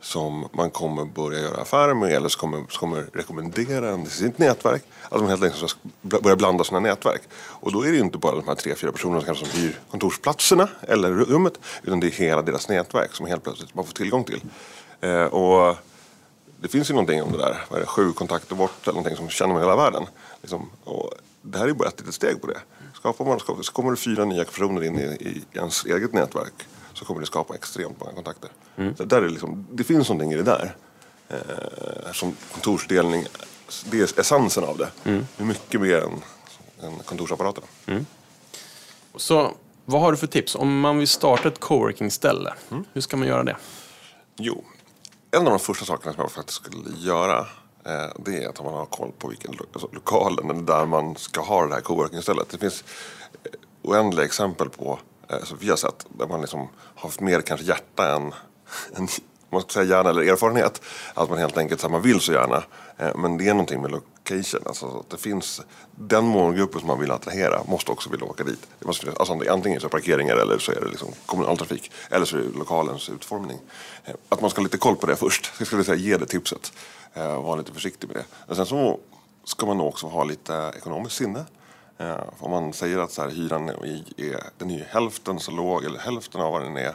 som 0.00 0.48
man 0.52 0.70
kommer 0.70 1.04
börja 1.04 1.40
göra 1.40 1.60
affärer 1.62 1.94
med 1.94 2.12
eller 2.12 2.28
som 2.28 2.40
kommer, 2.40 2.58
som 2.58 2.78
kommer 2.78 3.06
rekommendera 3.12 3.90
en 3.90 4.02
till 4.02 4.12
sitt 4.12 4.38
nätverk. 4.38 4.82
Alltså 5.02 5.18
man 5.18 5.28
helt 5.28 5.42
enkelt 5.42 5.70
ska 5.70 5.80
börja 6.02 6.36
blanda 6.36 6.64
sina 6.64 6.80
nätverk. 6.80 7.22
Och 7.34 7.72
då 7.72 7.82
är 7.82 7.88
det 7.88 7.96
ju 7.96 8.02
inte 8.02 8.18
bara 8.18 8.36
de 8.36 8.48
här 8.48 8.54
tre, 8.54 8.74
fyra 8.74 8.92
personerna 8.92 9.20
som 9.20 9.26
kanske 9.26 9.58
hyr 9.58 9.78
kontorsplatserna 9.90 10.68
eller 10.80 11.10
rummet 11.10 11.60
utan 11.82 12.00
det 12.00 12.06
är 12.06 12.10
hela 12.10 12.42
deras 12.42 12.68
nätverk 12.68 13.14
som 13.14 13.26
helt 13.26 13.44
plötsligt 13.44 13.74
man 13.74 13.84
får 13.84 13.94
tillgång 13.94 14.24
till. 14.24 14.40
Eh, 15.00 15.24
och 15.24 15.76
det 16.60 16.68
finns 16.68 16.90
ju 16.90 16.94
någonting 16.94 17.22
om 17.22 17.32
det 17.32 17.38
där, 17.38 17.64
vad 17.68 17.76
är 17.76 17.80
det, 17.80 17.86
sju 17.86 18.12
kontakter 18.12 18.54
bort 18.54 18.82
eller 18.82 18.92
någonting 18.92 19.16
som 19.16 19.28
känner 19.28 19.54
med 19.54 19.62
hela 19.62 19.76
världen. 19.76 20.06
Liksom, 20.40 20.70
och 20.84 21.10
det 21.42 21.58
här 21.58 21.68
är 21.68 21.72
bara 21.72 21.88
ett 21.88 22.00
litet 22.00 22.14
steg 22.14 22.40
på 22.40 22.46
det. 22.46 22.60
Skapar 22.94 23.24
man, 23.24 23.40
så 23.40 23.72
kommer 23.72 23.90
det 23.90 23.96
fyra 23.96 24.24
nya 24.24 24.44
personer 24.44 24.84
in 24.84 24.98
i, 24.98 25.02
i 25.02 25.44
ens 25.52 25.84
eget 25.84 26.12
nätverk 26.12 26.66
så 26.98 27.04
kommer 27.04 27.20
det 27.20 27.26
skapa 27.26 27.54
extremt 27.54 28.00
många 28.00 28.12
kontakter. 28.12 28.50
Mm. 28.76 28.96
Så 28.96 29.04
där 29.04 29.22
är 29.22 29.28
liksom, 29.28 29.66
det 29.72 29.84
finns 29.84 30.08
någonting 30.08 30.32
i 30.32 30.36
det 30.36 30.42
där. 30.42 30.74
Eh, 31.28 32.12
som 32.12 32.36
kontorsdelning, 32.52 33.26
det 33.90 34.00
är 34.00 34.20
essensen 34.20 34.64
av 34.64 34.78
det. 34.78 34.90
Mm. 35.04 35.26
Mycket 35.36 35.80
mer 35.80 35.96
än, 35.96 36.22
än 36.82 36.98
kontorsapparaten. 36.98 37.64
Mm. 37.86 38.06
Så 39.16 39.52
vad 39.84 40.00
har 40.00 40.12
du 40.12 40.18
för 40.18 40.26
tips? 40.26 40.54
Om 40.54 40.80
man 40.80 40.98
vill 40.98 41.08
starta 41.08 41.48
ett 41.48 41.60
coworking-ställe, 41.60 42.54
mm. 42.70 42.84
hur 42.92 43.00
ska 43.00 43.16
man 43.16 43.28
göra 43.28 43.44
det? 43.44 43.56
Jo, 44.36 44.64
en 45.30 45.46
av 45.46 45.50
de 45.52 45.58
första 45.58 45.84
sakerna 45.84 46.12
som 46.12 46.22
jag 46.22 46.32
faktiskt 46.32 46.62
skulle 46.62 46.96
göra 46.96 47.38
eh, 47.84 48.12
det 48.18 48.44
är 48.44 48.48
att 48.48 48.64
man 48.64 48.74
har 48.74 48.86
koll 48.86 49.12
på 49.18 49.28
vilken 49.28 49.52
lo 49.52 49.64
alltså, 49.72 49.88
lokalen 49.92 50.66
där 50.66 50.86
man 50.86 51.16
ska 51.16 51.40
ha 51.40 51.66
det 51.66 51.74
här 51.74 51.80
coworking-stället. 51.80 52.48
Det 52.48 52.58
finns 52.58 52.84
eh, 53.44 53.50
oändliga 53.82 54.24
exempel 54.24 54.68
på, 54.68 54.98
eh, 55.28 55.42
som 55.44 55.58
vi 55.60 55.68
har 55.68 55.76
sett, 55.76 56.06
där 56.08 56.26
man 56.26 56.40
liksom 56.40 56.60
har 56.94 57.08
haft 57.08 57.20
mer 57.20 57.40
kanske 57.40 57.66
hjärta 57.66 58.14
än, 58.16 58.22
än 58.96 59.08
man 59.50 59.60
ska 59.60 59.70
säga 59.70 59.84
hjärna 59.84 60.10
eller 60.10 60.22
erfarenhet. 60.22 60.82
Att 61.14 61.28
man 61.30 61.38
helt 61.38 61.58
enkelt 61.58 61.80
så 61.80 61.88
man 61.88 62.02
vill 62.02 62.20
så 62.20 62.32
gärna. 62.32 62.62
Eh, 62.96 63.16
men 63.16 63.38
det 63.38 63.48
är 63.48 63.54
någonting 63.54 63.82
med 63.82 63.90
location. 64.30 64.62
Alltså 64.66 64.86
att 64.86 65.10
det 65.10 65.16
finns, 65.16 65.60
den 65.96 66.24
målgruppen 66.24 66.80
som 66.80 66.88
man 66.88 67.00
vill 67.00 67.10
attrahera 67.10 67.64
måste 67.64 67.92
också 67.92 68.10
vilja 68.10 68.26
åka 68.26 68.44
dit. 68.44 68.66
Det 68.78 68.86
måste, 68.86 69.12
alltså 69.16 69.32
antingen 69.32 69.80
så 69.80 69.86
är 69.86 69.88
det 69.88 69.92
parkeringar 69.92 70.36
eller 70.36 70.58
så 70.58 70.72
är 70.72 70.80
det 70.80 70.88
liksom 70.88 71.08
kommunaltrafik. 71.26 71.90
Eller 72.10 72.24
så 72.26 72.36
är 72.36 72.40
det 72.40 72.58
lokalens 72.58 73.08
utformning. 73.08 73.58
Eh, 74.04 74.14
att 74.28 74.40
man 74.40 74.50
ska 74.50 74.60
ha 74.60 74.64
lite 74.64 74.78
koll 74.78 74.96
på 74.96 75.06
det 75.06 75.16
först. 75.16 75.52
Jag 75.58 75.66
skulle 75.66 75.84
säga 75.84 75.96
ge 75.96 76.16
det 76.16 76.26
tipset. 76.26 76.72
Eh, 77.14 77.34
var 77.34 77.42
vara 77.42 77.56
lite 77.56 77.72
försiktig 77.72 78.08
med 78.08 78.16
det. 78.16 78.24
Men 78.46 78.56
sen 78.56 78.66
så 78.66 79.00
ska 79.44 79.66
man 79.66 79.80
också 79.80 80.06
ha 80.06 80.24
lite 80.24 80.72
ekonomiskt 80.76 81.16
sinne. 81.16 81.44
Eh, 81.98 82.16
om 82.38 82.50
man 82.50 82.72
säger 82.72 82.98
att 82.98 83.12
så 83.12 83.22
här, 83.22 83.30
hyran 83.30 83.68
är, 83.68 84.40
den 84.58 84.70
är 84.70 84.84
hälften 84.90 85.40
så 85.40 85.50
låg 85.50 85.84
eller 85.84 85.98
hälften 85.98 86.40
av 86.40 86.52
vad 86.52 86.62
den 86.62 86.76
är 86.76 86.94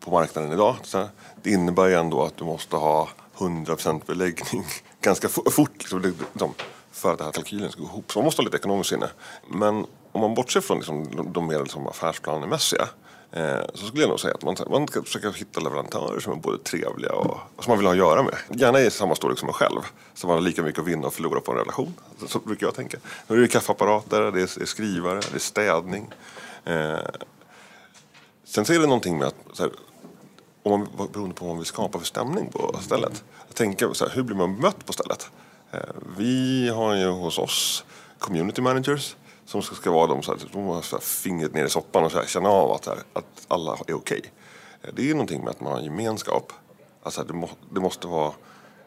på 0.00 0.10
marknaden 0.10 0.52
idag. 0.52 0.76
Så 0.82 1.08
det 1.42 1.50
innebär 1.50 1.86
ju 1.86 1.94
ändå 1.94 2.22
att 2.22 2.36
du 2.36 2.44
måste 2.44 2.76
ha 2.76 3.08
100% 3.36 4.06
beläggning 4.06 4.64
ganska 5.00 5.28
fort 5.28 5.72
liksom, 5.78 6.00
liksom, 6.02 6.54
för 6.92 7.12
att 7.12 7.18
den 7.18 7.24
här 7.24 7.32
kalkylen 7.32 7.70
ska 7.70 7.80
gå 7.80 7.88
ihop. 7.88 8.12
Så 8.12 8.18
man 8.18 8.24
måste 8.24 8.42
ha 8.42 8.44
lite 8.44 8.56
ekonomiskt 8.56 8.90
sinne. 8.90 9.08
Men 9.48 9.86
om 10.12 10.20
man 10.20 10.34
bortser 10.34 10.60
från 10.60 10.76
liksom, 10.76 11.32
de 11.32 11.46
mer 11.46 11.58
liksom, 11.58 11.86
affärsplanemässiga 11.86 12.88
eh, 13.32 13.60
så 13.74 13.86
skulle 13.86 14.02
jag 14.02 14.08
nog 14.08 14.20
säga 14.20 14.34
att 14.34 14.44
man, 14.44 14.56
man 14.70 14.88
ska 14.88 15.02
försöka 15.02 15.30
hitta 15.30 15.60
leverantörer 15.60 16.20
som 16.20 16.32
är 16.32 16.36
både 16.36 16.58
trevliga 16.58 17.12
och, 17.12 17.38
och 17.56 17.64
som 17.64 17.70
man 17.70 17.78
vill 17.78 17.86
ha 17.86 17.92
att 17.92 17.98
göra 17.98 18.22
med. 18.22 18.34
Gärna 18.48 18.80
i 18.80 18.90
samma 18.90 19.14
storlek 19.14 19.38
som 19.38 19.46
man 19.46 19.54
själv. 19.54 19.80
Så 20.14 20.26
man 20.26 20.36
har 20.36 20.42
lika 20.42 20.62
mycket 20.62 20.80
att 20.80 20.88
vinna 20.88 21.06
och 21.06 21.14
förlora 21.14 21.40
på 21.40 21.52
en 21.52 21.58
relation. 21.58 21.94
Så, 22.18 22.28
så 22.28 22.38
brukar 22.38 22.66
jag 22.66 22.74
tänka. 22.74 22.98
Nu 23.26 23.36
är 23.36 23.40
det 23.40 23.48
kaffeapparater, 23.48 24.32
det 24.32 24.42
är, 24.42 24.64
skrivare, 24.64 25.20
det 25.30 25.34
är 25.34 25.38
städning. 25.38 26.10
Eh, 26.64 26.98
sen 28.44 28.64
så 28.64 28.72
är 28.72 28.78
det 28.78 28.86
någonting 28.86 29.18
med 29.18 29.28
att 29.28 29.36
så 29.52 29.62
här, 29.62 29.72
om 30.62 30.80
man, 30.80 31.08
beroende 31.12 31.34
på 31.34 31.44
vad 31.44 31.54
man 31.54 31.58
vill 31.58 31.66
skapa 31.66 31.98
för 31.98 32.06
stämning 32.06 32.48
på 32.48 32.78
stället. 32.80 33.24
Att 33.48 33.56
tänka 33.56 33.94
så 33.94 34.06
här, 34.06 34.14
hur 34.14 34.22
blir 34.22 34.36
man 34.36 34.56
bemött 34.56 34.86
på 34.86 34.92
stället? 34.92 35.30
Eh, 35.70 35.80
vi 36.16 36.68
har 36.68 36.94
ju 36.94 37.08
hos 37.08 37.38
oss 37.38 37.84
community 38.18 38.62
managers 38.62 39.16
som 39.44 39.62
ska, 39.62 39.74
ska 39.74 39.90
vara 39.90 40.06
de, 40.06 40.22
så 40.22 40.32
här, 40.32 40.40
de 40.52 40.64
har 40.64 40.82
så 40.82 40.96
här, 40.96 41.02
fingret 41.02 41.54
ner 41.54 41.64
i 41.64 41.70
soppan 41.70 42.04
och 42.04 42.12
så 42.12 42.18
här, 42.18 42.26
känna 42.26 42.48
av 42.48 42.72
att, 42.72 42.86
här, 42.86 42.98
att 43.12 43.46
alla 43.48 43.72
är 43.72 43.76
okej. 43.76 43.94
Okay. 43.94 44.20
Det 44.94 45.10
är 45.10 45.14
någonting 45.14 45.44
med 45.44 45.50
att 45.50 45.60
man 45.60 45.72
har 45.72 45.80
gemenskap. 45.80 46.52
Alltså, 47.02 47.24
det, 47.24 47.32
må, 47.32 47.50
det 47.70 47.80
måste 47.80 48.06
vara 48.06 48.32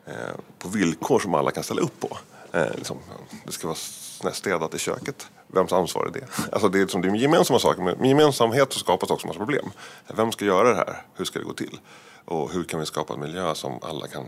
eh, 0.06 0.36
på 0.60 0.70
villkor 0.70 1.20
som 1.20 1.36
alla 1.36 1.52
kan 1.52 1.64
ställa 1.64 1.82
upp 1.82 2.00
på. 2.00 2.18
Eh, 2.58 2.76
liksom, 2.76 2.98
det 3.46 3.52
ska 3.52 3.68
vara 3.68 4.34
städat 4.34 4.74
i 4.74 4.80
köket. 4.80 5.28
Vems 5.54 5.74
ansvar 5.74 6.06
är 6.06 6.12
det? 6.12 6.28
Alltså 6.52 6.70
det 6.70 6.78
är, 6.78 6.82
liksom, 6.82 7.02
det 7.02 7.08
är 7.08 7.16
gemensamma 7.16 7.60
saker. 7.60 7.82
men 7.82 7.98
Med 7.98 8.10
gemensamhet 8.10 8.74
så 8.74 8.80
skapas 8.80 9.10
också 9.10 9.28
massa 9.28 9.40
problem. 9.40 9.72
Vem 10.16 10.32
ska 10.32 10.46
göra 10.46 10.70
det 10.70 10.76
här? 10.76 11.02
Hur 11.16 11.26
ska 11.26 11.40
det 11.40 11.46
gå 11.46 11.54
till? 11.54 11.80
Och 12.26 12.52
hur 12.52 12.64
kan 12.64 12.80
vi 12.80 12.86
skapa 12.86 13.14
en 13.14 13.20
miljö 13.20 13.56
som 13.56 13.80
alla 13.82 14.08
kan, 14.08 14.24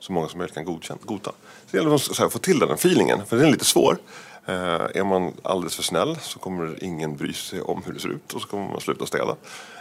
så 0.00 0.12
många 0.12 0.28
som 0.28 0.38
möjligt 0.38 0.54
kan 0.54 0.64
godkänna, 0.64 1.00
godta? 1.04 1.30
Så 1.30 1.66
det 1.70 1.78
gäller 1.78 1.94
att 1.94 2.18
här, 2.18 2.28
få 2.28 2.38
till 2.38 2.58
den 2.58 2.70
feelingen, 2.70 3.26
för 3.26 3.36
den 3.36 3.46
är 3.46 3.50
lite 3.50 3.64
svår. 3.64 3.98
Eh, 4.46 4.54
är 4.94 5.04
man 5.04 5.32
alldeles 5.42 5.76
för 5.76 5.82
snäll 5.82 6.16
så 6.22 6.38
kommer 6.38 6.84
ingen 6.84 7.16
bry 7.16 7.32
sig 7.32 7.62
om 7.62 7.82
hur 7.86 7.92
det 7.92 8.00
ser 8.00 8.08
ut 8.08 8.32
och 8.34 8.40
så 8.40 8.48
kommer 8.48 8.68
man 8.68 8.80
sluta 8.80 9.06
städa. 9.06 9.36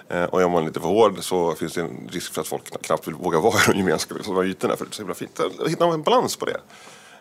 Eh, 0.10 0.24
och 0.24 0.42
är 0.42 0.50
man 0.50 0.66
lite 0.66 0.80
för 0.80 0.88
hård 0.88 1.24
så 1.24 1.56
finns 1.56 1.74
det 1.74 1.82
en 1.82 2.10
risk 2.12 2.34
för 2.34 2.42
att 2.42 2.48
folk 2.48 2.82
knappt 2.82 3.08
vill 3.08 3.16
våga 3.16 3.40
vara 3.42 3.56
i 3.56 3.72
de 3.72 3.78
gemensamma 3.78 4.44
ytorna 4.44 4.76
för 4.76 4.86
det 4.86 4.92
är 4.92 4.96
så 4.96 5.02
himla 5.02 5.16
fint. 5.16 5.40
Hitta 5.68 5.86
en 5.86 6.04
balans 6.04 6.36
på 6.36 6.46
det. 6.46 6.60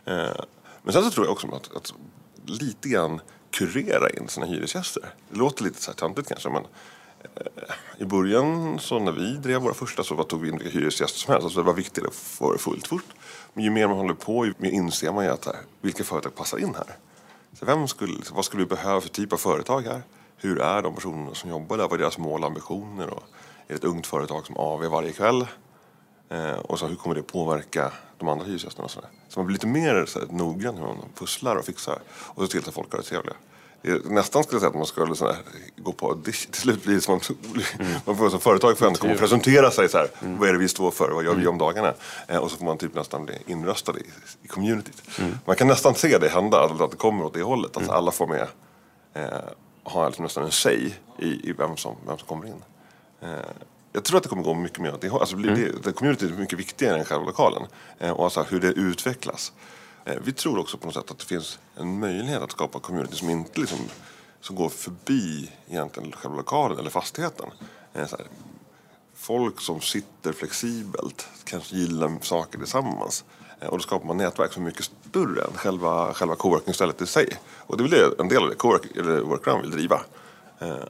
Eh, 0.05 0.45
men 0.83 0.93
sen 0.93 1.05
så 1.05 1.11
tror 1.11 1.27
jag 1.27 1.33
också 1.33 1.47
att, 1.47 1.77
att 1.77 1.93
lite 2.45 2.89
grann 2.89 3.21
kurera 3.51 4.11
in 4.11 4.29
sina 4.29 4.47
hyresgäster. 4.47 5.03
Det 5.29 5.39
låter 5.39 5.65
lite 5.65 5.83
så 5.83 5.91
här 5.91 5.97
töntigt 5.97 6.29
kanske 6.29 6.51
men 6.51 6.63
eh, 7.35 7.75
I 7.99 8.05
början 8.05 8.79
så 8.79 8.99
när 8.99 9.13
vi 9.13 9.35
drev 9.35 9.61
våra 9.61 9.75
första 9.75 10.05
så 10.05 10.23
tog 10.23 10.41
vi 10.41 10.49
in 10.49 10.59
vilka 10.59 10.79
hyresgäster 10.79 11.19
som 11.19 11.33
helst. 11.33 11.45
Alltså 11.45 11.61
det 11.61 11.67
var 11.67 11.73
viktigt 11.73 12.07
att 12.07 12.15
få 12.15 12.53
det 12.53 12.59
fullt 12.59 12.87
fort. 12.87 13.05
Men 13.55 13.65
ju 13.65 13.71
mer 13.71 13.89
man 13.89 13.97
håller 13.97 14.15
på, 14.15 14.47
ju 14.47 14.55
mer 14.59 14.71
inser 14.71 15.13
man 15.13 15.25
ju 15.25 15.31
att 15.31 15.47
här, 15.47 15.57
vilka 15.81 16.05
företag 16.05 16.35
passar 16.35 16.59
in 16.59 16.75
här. 16.75 16.97
Så 17.59 17.67
vem 17.67 17.89
skulle, 17.89 18.13
liksom, 18.13 18.37
vad 18.37 18.45
skulle 18.45 18.63
vi 18.63 18.69
behöva 18.69 19.01
för 19.01 19.09
typ 19.09 19.33
av 19.33 19.37
företag 19.37 19.83
här? 19.83 20.03
Hur 20.37 20.61
är 20.61 20.83
de 20.83 20.95
personerna 20.95 21.35
som 21.35 21.51
jobbar 21.51 21.77
där? 21.77 21.85
Vad 21.85 21.93
är 21.93 21.99
deras 21.99 22.19
mål 22.19 22.41
och 22.41 22.47
ambitioner? 22.47 23.11
Och 23.11 23.23
är 23.67 23.69
det 23.69 23.75
ett 23.75 23.85
ungt 23.85 24.07
företag 24.07 24.47
som 24.47 24.57
AV 24.57 24.85
varje 24.85 25.13
kväll? 25.13 25.47
Eh, 26.29 26.59
och 26.59 26.79
så 26.79 26.87
hur 26.87 26.97
kommer 26.97 27.15
det 27.15 27.23
påverka 27.23 27.93
de 28.19 28.29
andra 28.29 28.45
hyresgästerna? 28.45 28.85
Och 28.85 28.91
så, 28.91 29.01
där. 29.01 29.11
så 29.29 29.41
man 29.41 29.47
blir 29.47 29.55
lite 29.55 29.67
mer 29.67 30.07
så 30.07 30.19
här, 30.19 30.27
noggrann 30.31 30.77
hur 30.77 30.83
man 30.83 30.97
pusslar 31.15 31.57
och 31.57 31.65
fixar. 31.65 31.99
Och 32.09 32.43
så 32.43 32.49
till 32.49 32.69
att 32.69 32.75
folk 32.75 32.93
har 32.93 32.99
det 32.99 33.05
trevliga. 33.05 33.35
Nästan 34.05 34.43
skulle 34.43 34.55
jag 34.55 34.61
säga 34.61 34.69
att 34.69 34.75
man 34.75 34.87
skulle 34.87 35.17
så 35.17 35.27
här, 35.27 35.37
gå 35.77 35.93
på 35.93 36.09
audition. 36.09 36.53
Till 36.53 36.61
slut 36.61 36.85
blir 36.85 36.95
det 36.95 37.01
som 37.01 37.17
att 37.17 37.31
mm. 37.31 37.93
man 38.05 38.17
får, 38.17 38.31
som 38.31 38.41
företag 38.41 38.79
får 38.79 38.95
komma 38.95 39.13
och 39.13 39.19
presentera 39.19 39.71
sig. 39.71 39.89
Så 39.89 39.99
här, 39.99 40.09
mm. 40.21 40.39
Vad 40.39 40.49
är 40.49 40.53
det 40.53 40.59
vi 40.59 40.69
står 40.69 40.91
för? 40.91 41.11
Vad 41.11 41.25
gör 41.25 41.35
vi 41.35 41.41
mm. 41.41 41.53
om 41.53 41.59
dagarna? 41.59 41.95
Eh, 42.29 42.39
och 42.39 42.51
så 42.51 42.57
får 42.57 42.65
man 42.65 42.79
typ 42.79 42.95
nästan 42.95 43.25
bli 43.25 43.35
inröstad 43.47 43.93
i, 43.99 44.03
i 44.43 44.49
communityt. 44.49 45.03
Mm. 45.19 45.39
Man 45.45 45.57
kan 45.57 45.69
nästan 45.69 45.95
se 45.95 46.19
det 46.19 46.29
hända, 46.29 46.65
att 46.65 46.91
det 46.91 46.97
kommer 46.97 47.25
åt 47.25 47.35
det 47.35 47.43
hållet. 47.43 47.77
Alltså 47.77 47.93
alla 47.93 48.11
får 48.11 48.27
med, 48.27 48.49
eh, 49.15 49.25
ha 49.85 50.07
liksom 50.07 50.23
nästan 50.23 50.45
en 50.45 50.51
säg 50.51 50.95
i, 51.19 51.51
i 51.51 51.53
vem, 51.53 51.77
som, 51.77 51.97
vem 52.07 52.19
som 52.19 52.29
kommer 52.29 52.47
in. 52.47 52.63
Eh, 53.21 53.29
jag 53.97 54.05
tror 54.05 54.17
att 54.17 54.23
det 54.23 54.29
kommer 54.29 54.43
gå 54.43 54.55
mycket 54.55 54.79
mer 54.79 54.95
åt 54.95 55.01
det. 55.01 55.11
Alltså, 55.11 55.37
mm. 55.37 55.55
det, 55.55 55.83
det, 55.83 55.93
community 55.93 56.27
är 56.27 56.31
mycket 56.31 56.59
viktigare 56.59 56.99
än 56.99 57.05
själva 57.05 57.27
lokalen. 57.27 57.63
Eh, 57.99 58.11
och 58.11 58.25
alltså 58.25 58.43
hur 58.43 58.61
det 58.61 58.69
utvecklas. 58.69 59.53
Eh, 60.05 60.15
vi 60.25 60.33
tror 60.33 60.59
också 60.59 60.79
på 60.79 60.87
något 60.87 60.95
sätt 60.95 61.11
att 61.11 61.19
det 61.19 61.25
finns 61.25 61.59
en 61.77 61.99
möjlighet 61.99 62.43
att 62.43 62.51
skapa 62.51 62.79
community 62.79 63.17
som 63.17 63.31
inte 63.31 63.61
liksom, 63.61 63.79
som 64.41 64.57
går 64.57 64.69
förbi 64.69 65.51
egentligen 65.69 66.13
själva 66.13 66.37
lokalen 66.37 66.79
eller 66.79 66.91
fastigheten. 66.91 67.47
Eh, 67.95 68.01
här, 68.01 68.27
folk 69.15 69.61
som 69.61 69.81
sitter 69.81 70.33
flexibelt, 70.33 71.29
kanske 71.45 71.77
gillar 71.77 72.19
saker 72.23 72.59
tillsammans. 72.59 73.25
Eh, 73.61 73.69
och 73.69 73.79
då 73.79 73.83
skapar 73.83 74.07
man 74.07 74.17
nätverk 74.17 74.53
som 74.53 74.63
är 74.63 74.67
mycket 74.67 74.91
större 75.09 75.45
än 75.45 75.53
själva, 75.55 76.15
själva 76.15 76.35
coworking-stället 76.35 77.03
i 77.03 77.07
sig. 77.07 77.29
Och 77.57 77.77
det 77.77 77.85
är 77.85 77.89
väl 77.89 78.15
en 78.19 78.29
del 78.29 78.43
av 78.43 78.49
det 78.49 78.55
cowork, 78.55 78.97
eller 78.97 79.21
Workaround 79.21 79.63
vill 79.63 79.71
driva. 79.71 80.01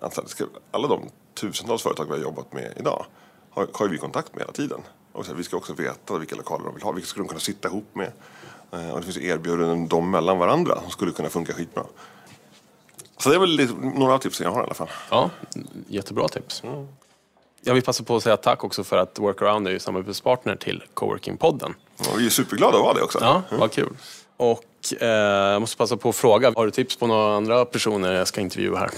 Att 0.00 0.42
alla 0.70 0.88
de 0.88 1.10
tusentals 1.37 1.83
företag 1.83 2.05
vi 2.05 2.11
har 2.11 2.18
jobbat 2.18 2.53
med 2.53 2.72
idag 2.77 3.07
har, 3.51 3.68
har 3.72 3.88
vi 3.88 3.99
kontakt 3.99 4.35
med 4.35 4.42
hela 4.42 4.53
tiden. 4.53 4.81
Och 5.12 5.27
så 5.27 5.35
vi 5.35 5.44
ska 5.44 5.57
också 5.57 5.72
veta 5.72 6.18
vilka 6.18 6.37
lokaler 6.37 6.64
de 6.64 6.75
vill 6.75 6.83
ha, 6.83 6.92
vilka 6.92 7.09
ska 7.09 7.20
de 7.20 7.29
kunna 7.29 7.40
sitta 7.40 7.68
ihop 7.68 7.87
med. 7.92 8.12
Eh, 8.72 8.90
och 8.90 9.01
det 9.01 9.05
finns 9.05 9.18
erbjudanden 9.18 9.88
dem 9.88 10.11
mellan 10.11 10.38
varandra 10.38 10.81
som 10.81 10.90
skulle 10.90 11.12
kunna 11.12 11.29
funka 11.29 11.53
skitbra. 11.53 11.85
Så 13.18 13.29
det 13.29 13.35
är 13.35 13.40
väl 13.40 13.68
några 13.99 14.14
av 14.14 14.18
tipsen 14.18 14.44
jag 14.44 14.53
har 14.53 14.61
i 14.61 14.64
alla 14.64 14.75
fall. 14.75 14.90
Ja, 15.11 15.31
jättebra 15.88 16.29
tips. 16.29 16.62
Mm. 16.64 16.88
Jag 17.61 17.75
vill 17.75 17.83
passa 17.83 18.05
på 18.05 18.16
att 18.16 18.22
säga 18.22 18.37
tack 18.37 18.64
också 18.64 18.85
för 18.85 18.96
att 18.96 19.18
Workaround 19.18 19.68
är 19.68 19.79
samarbetspartner 19.79 20.57
till 20.57 20.85
Coworking-podden. 20.94 21.75
Ja, 21.99 22.05
vi 22.18 22.27
är 22.27 22.31
superglada 22.31 22.77
att 22.77 22.85
vara 22.85 22.94
det 22.94 23.03
också. 23.03 23.18
Ja, 23.20 23.42
mm. 23.49 23.61
vad 23.61 23.72
kul. 23.72 23.96
Och 24.37 24.64
eh, 25.01 25.09
jag 25.53 25.61
måste 25.61 25.77
passa 25.77 25.96
på 25.96 26.09
att 26.09 26.16
fråga, 26.16 26.53
har 26.57 26.64
du 26.64 26.70
tips 26.70 26.96
på 26.96 27.07
några 27.07 27.37
andra 27.37 27.64
personer 27.64 28.12
jag 28.12 28.29
ska 28.29 28.40
intervjua 28.40 28.79
här? 28.79 28.90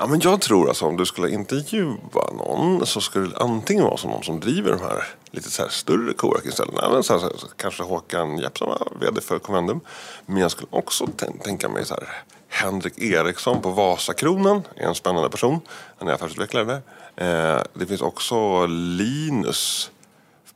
Ja, 0.00 0.06
men 0.06 0.20
jag 0.20 0.40
tror 0.40 0.68
alltså 0.68 0.86
om 0.86 0.96
du 0.96 1.06
skulle 1.06 1.30
intervjua 1.30 2.30
någon 2.32 2.86
så 2.86 3.00
skulle 3.00 3.28
det 3.28 3.36
antingen 3.36 3.84
vara 3.84 3.96
som 3.96 4.10
någon 4.10 4.22
som 4.22 4.40
driver 4.40 4.70
de 4.70 4.80
här 4.80 5.04
lite 5.30 5.50
så 5.50 5.62
här 5.62 5.68
större 5.68 6.12
coworkingställena. 6.12 7.02
Så, 7.02 7.18
så, 7.18 7.46
kanske 7.56 7.82
Håkan 7.82 8.38
Jeppsson, 8.38 8.78
VD 9.00 9.20
för 9.20 9.38
Convendum. 9.38 9.80
Men 10.26 10.36
jag 10.36 10.50
skulle 10.50 10.68
också 10.70 11.06
tänka 11.44 11.68
mig 11.68 11.84
så 11.84 11.94
här 11.94 12.08
Henrik 12.48 12.98
Eriksson 12.98 13.62
på 13.62 13.70
Vasakronan 13.70 14.62
är 14.76 14.86
en 14.86 14.94
spännande 14.94 15.30
person. 15.30 15.60
Han 15.98 16.08
är 16.08 16.12
affärsutvecklare 16.12 16.64
där. 16.64 17.56
Eh, 17.56 17.62
det 17.74 17.86
finns 17.86 18.00
också 18.00 18.66
Linus 18.66 19.90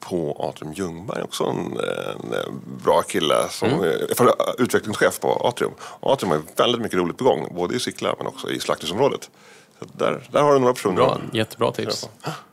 på 0.09 0.37
Atrium 0.49 0.73
Ljungberg, 0.73 1.23
också 1.23 1.45
en, 1.45 1.57
en 1.57 2.61
bra 2.85 3.03
kille 3.03 3.35
som 3.51 3.69
mm. 3.69 3.85
är 3.85 4.63
utvecklingschef 4.63 5.21
på 5.21 5.33
Atrium. 5.33 5.73
Atrium 6.01 6.31
har 6.31 6.43
väldigt 6.57 6.81
mycket 6.81 6.99
roligt 6.99 7.17
på 7.19 7.25
gång, 7.25 7.49
både 7.55 7.75
i 7.75 7.81
Sickla 7.81 8.15
men 8.19 8.27
också 8.27 8.51
i 8.51 8.61
slakthusområdet. 8.61 9.31
Så 9.79 9.85
där, 9.93 10.29
där 10.31 10.43
har 10.43 10.53
du 10.53 10.59
några 10.59 10.75
personer. 10.75 10.97
Bra, 10.97 11.21
jättebra 11.33 11.73
tips. 11.73 12.09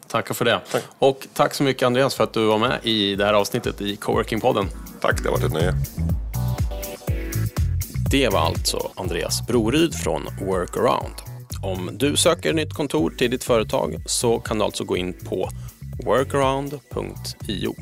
Tackar 0.07 0.33
för 0.33 0.45
det. 0.45 0.61
Tack. 0.71 0.83
Och 0.99 1.27
tack 1.33 1.53
så 1.53 1.63
mycket 1.63 1.83
Andreas 1.83 2.15
för 2.15 2.23
att 2.23 2.33
du 2.33 2.45
var 2.45 2.57
med 2.57 2.79
i 2.83 3.15
det 3.15 3.25
här 3.25 3.33
avsnittet 3.33 3.81
i 3.81 3.95
Coworking-podden. 3.95 4.67
Tack, 5.01 5.23
det 5.23 5.29
har 5.29 5.37
varit 5.37 5.45
ett 5.45 5.53
nöje. 5.53 5.73
Det 8.11 8.29
var 8.29 8.39
alltså 8.39 8.91
Andreas 8.95 9.47
Broryd 9.47 9.95
från 9.95 10.27
Workaround. 10.41 11.15
Om 11.63 11.89
du 11.93 12.17
söker 12.17 12.53
nytt 12.53 12.73
kontor 12.73 13.13
till 13.17 13.31
ditt 13.31 13.43
företag 13.43 13.95
så 14.05 14.39
kan 14.39 14.57
du 14.57 14.65
alltså 14.65 14.83
gå 14.83 14.97
in 14.97 15.13
på 15.13 15.49
workaround.io. 16.05 17.75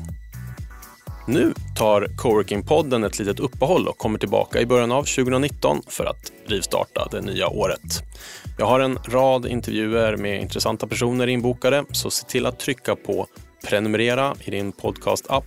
Nu 1.26 1.54
tar 1.76 2.06
Coworking-podden 2.16 3.06
ett 3.06 3.18
litet 3.18 3.40
uppehåll 3.40 3.88
och 3.88 3.98
kommer 3.98 4.18
tillbaka 4.18 4.60
i 4.60 4.66
början 4.66 4.92
av 4.92 5.02
2019 5.02 5.82
för 5.86 6.04
att 6.04 6.32
rivstarta 6.46 7.08
det 7.10 7.20
nya 7.20 7.48
året. 7.48 8.02
Jag 8.58 8.66
har 8.66 8.80
en 8.80 8.98
rad 9.04 9.46
intervjuer 9.46 10.16
med 10.16 10.40
intressanta 10.40 10.86
personer 10.86 11.26
inbokade, 11.26 11.84
så 11.92 12.10
se 12.10 12.26
till 12.26 12.46
att 12.46 12.58
trycka 12.58 12.96
på 12.96 13.26
prenumerera 13.68 14.34
i 14.44 14.50
din 14.50 14.72
podcast-app 14.72 15.44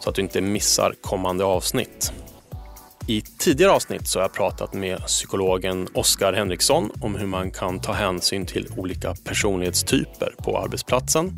så 0.00 0.10
att 0.10 0.14
du 0.14 0.22
inte 0.22 0.40
missar 0.40 0.94
kommande 1.00 1.44
avsnitt. 1.44 2.12
I 3.06 3.20
tidigare 3.20 3.72
avsnitt 3.72 4.08
så 4.08 4.18
har 4.18 4.24
jag 4.24 4.32
pratat 4.32 4.74
med 4.74 4.98
psykologen 5.06 5.88
Oskar 5.94 6.32
Henriksson 6.32 6.90
om 7.00 7.14
hur 7.14 7.26
man 7.26 7.50
kan 7.50 7.80
ta 7.80 7.92
hänsyn 7.92 8.46
till 8.46 8.68
olika 8.76 9.14
personlighetstyper 9.24 10.34
på 10.38 10.58
arbetsplatsen 10.58 11.36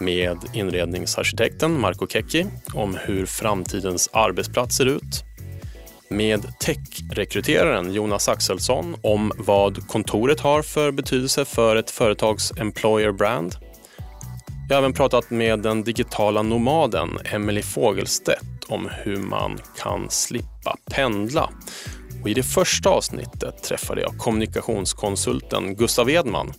med 0.00 0.38
inredningsarkitekten 0.52 1.80
Marco 1.80 2.06
Kekki 2.06 2.46
om 2.74 2.98
hur 3.06 3.26
framtidens 3.26 4.08
arbetsplats 4.12 4.76
ser 4.76 4.86
ut. 4.86 5.24
Med 6.08 6.46
techrekryteraren 6.60 7.92
Jonas 7.92 8.28
Axelsson 8.28 8.96
om 9.02 9.32
vad 9.36 9.88
kontoret 9.88 10.40
har 10.40 10.62
för 10.62 10.90
betydelse 10.90 11.44
för 11.44 11.76
ett 11.76 11.90
företags 11.90 12.52
employer 12.58 13.12
brand. 13.12 13.54
Jag 14.68 14.76
har 14.76 14.82
även 14.82 14.92
pratat 14.92 15.30
med 15.30 15.58
den 15.58 15.84
digitala 15.84 16.42
nomaden 16.42 17.18
Emily 17.24 17.62
Fogelstedt 17.62 18.64
om 18.68 18.88
hur 19.04 19.16
man 19.16 19.58
kan 19.78 20.10
slippa 20.10 20.76
pendla 20.90 21.50
och 22.22 22.28
I 22.28 22.34
det 22.34 22.42
första 22.42 22.90
avsnittet 22.90 23.62
träffade 23.62 24.00
jag 24.00 24.18
kommunikationskonsulten 24.18 25.74
Gustav 25.74 26.10
Edman 26.10 26.52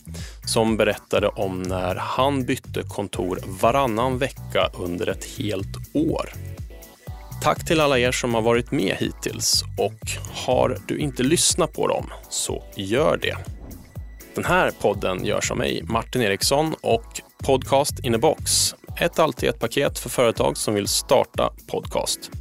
som 0.46 0.78
berättade 0.78 1.28
om 1.28 1.62
när 1.62 1.96
han 1.96 2.46
bytte 2.46 2.84
kontor 2.84 3.40
varannan 3.62 4.18
vecka 4.18 4.70
under 4.74 5.10
ett 5.10 5.26
helt 5.38 5.78
år. 5.94 6.30
Tack 7.44 7.66
till 7.66 7.80
alla 7.80 8.00
er 8.00 8.12
som 8.12 8.34
har 8.34 8.42
varit 8.42 8.72
med 8.72 8.96
hittills 9.00 9.64
och 9.78 10.10
har 10.46 10.78
du 10.88 10.98
inte 10.98 11.24
lyssnat 11.24 11.74
på 11.74 11.88
dem 11.88 12.06
så 12.30 12.64
gör 12.76 13.20
det. 13.22 13.38
Den 14.36 14.46
här 14.46 14.72
podden 14.72 15.26
görs 15.26 15.52
av 15.52 15.58
mig, 15.58 15.84
Martin 15.84 16.22
Eriksson 16.22 16.76
och 16.82 17.22
Podcast 17.44 18.00
in 18.00 18.16
a 18.16 18.18
box. 18.18 18.76
Ett 18.98 19.20
alltid 19.20 19.50
ett 19.50 19.60
paket 19.60 20.00
för 20.00 20.10
företag 20.10 20.58
som 20.58 20.74
vill 20.74 20.88
starta 20.88 21.54
podcast. 21.72 22.32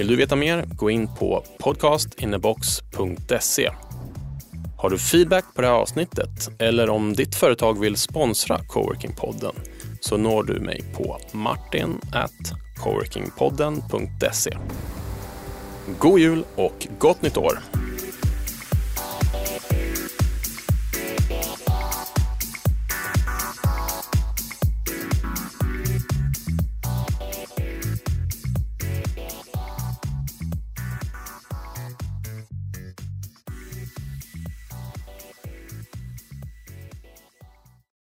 Vill 0.00 0.08
du 0.08 0.16
veta 0.16 0.36
mer? 0.36 0.64
Gå 0.66 0.90
in 0.90 1.14
på 1.14 1.44
podcastinnebox.se. 1.58 3.70
Har 4.78 4.90
du 4.90 4.98
feedback 4.98 5.44
på 5.54 5.62
det 5.62 5.66
här 5.66 5.74
avsnittet 5.74 6.50
eller 6.58 6.90
om 6.90 7.12
ditt 7.12 7.34
företag 7.34 7.80
vill 7.80 7.96
sponsra 7.96 8.60
coworkingpodden 8.68 9.52
så 10.00 10.16
når 10.16 10.42
du 10.42 10.60
mig 10.60 10.84
på 10.96 11.18
martin 11.32 12.00
coworkingpodden.se. 12.76 14.56
God 15.98 16.20
jul 16.20 16.44
och 16.56 16.86
gott 16.98 17.22
nytt 17.22 17.36
år! 17.36 17.58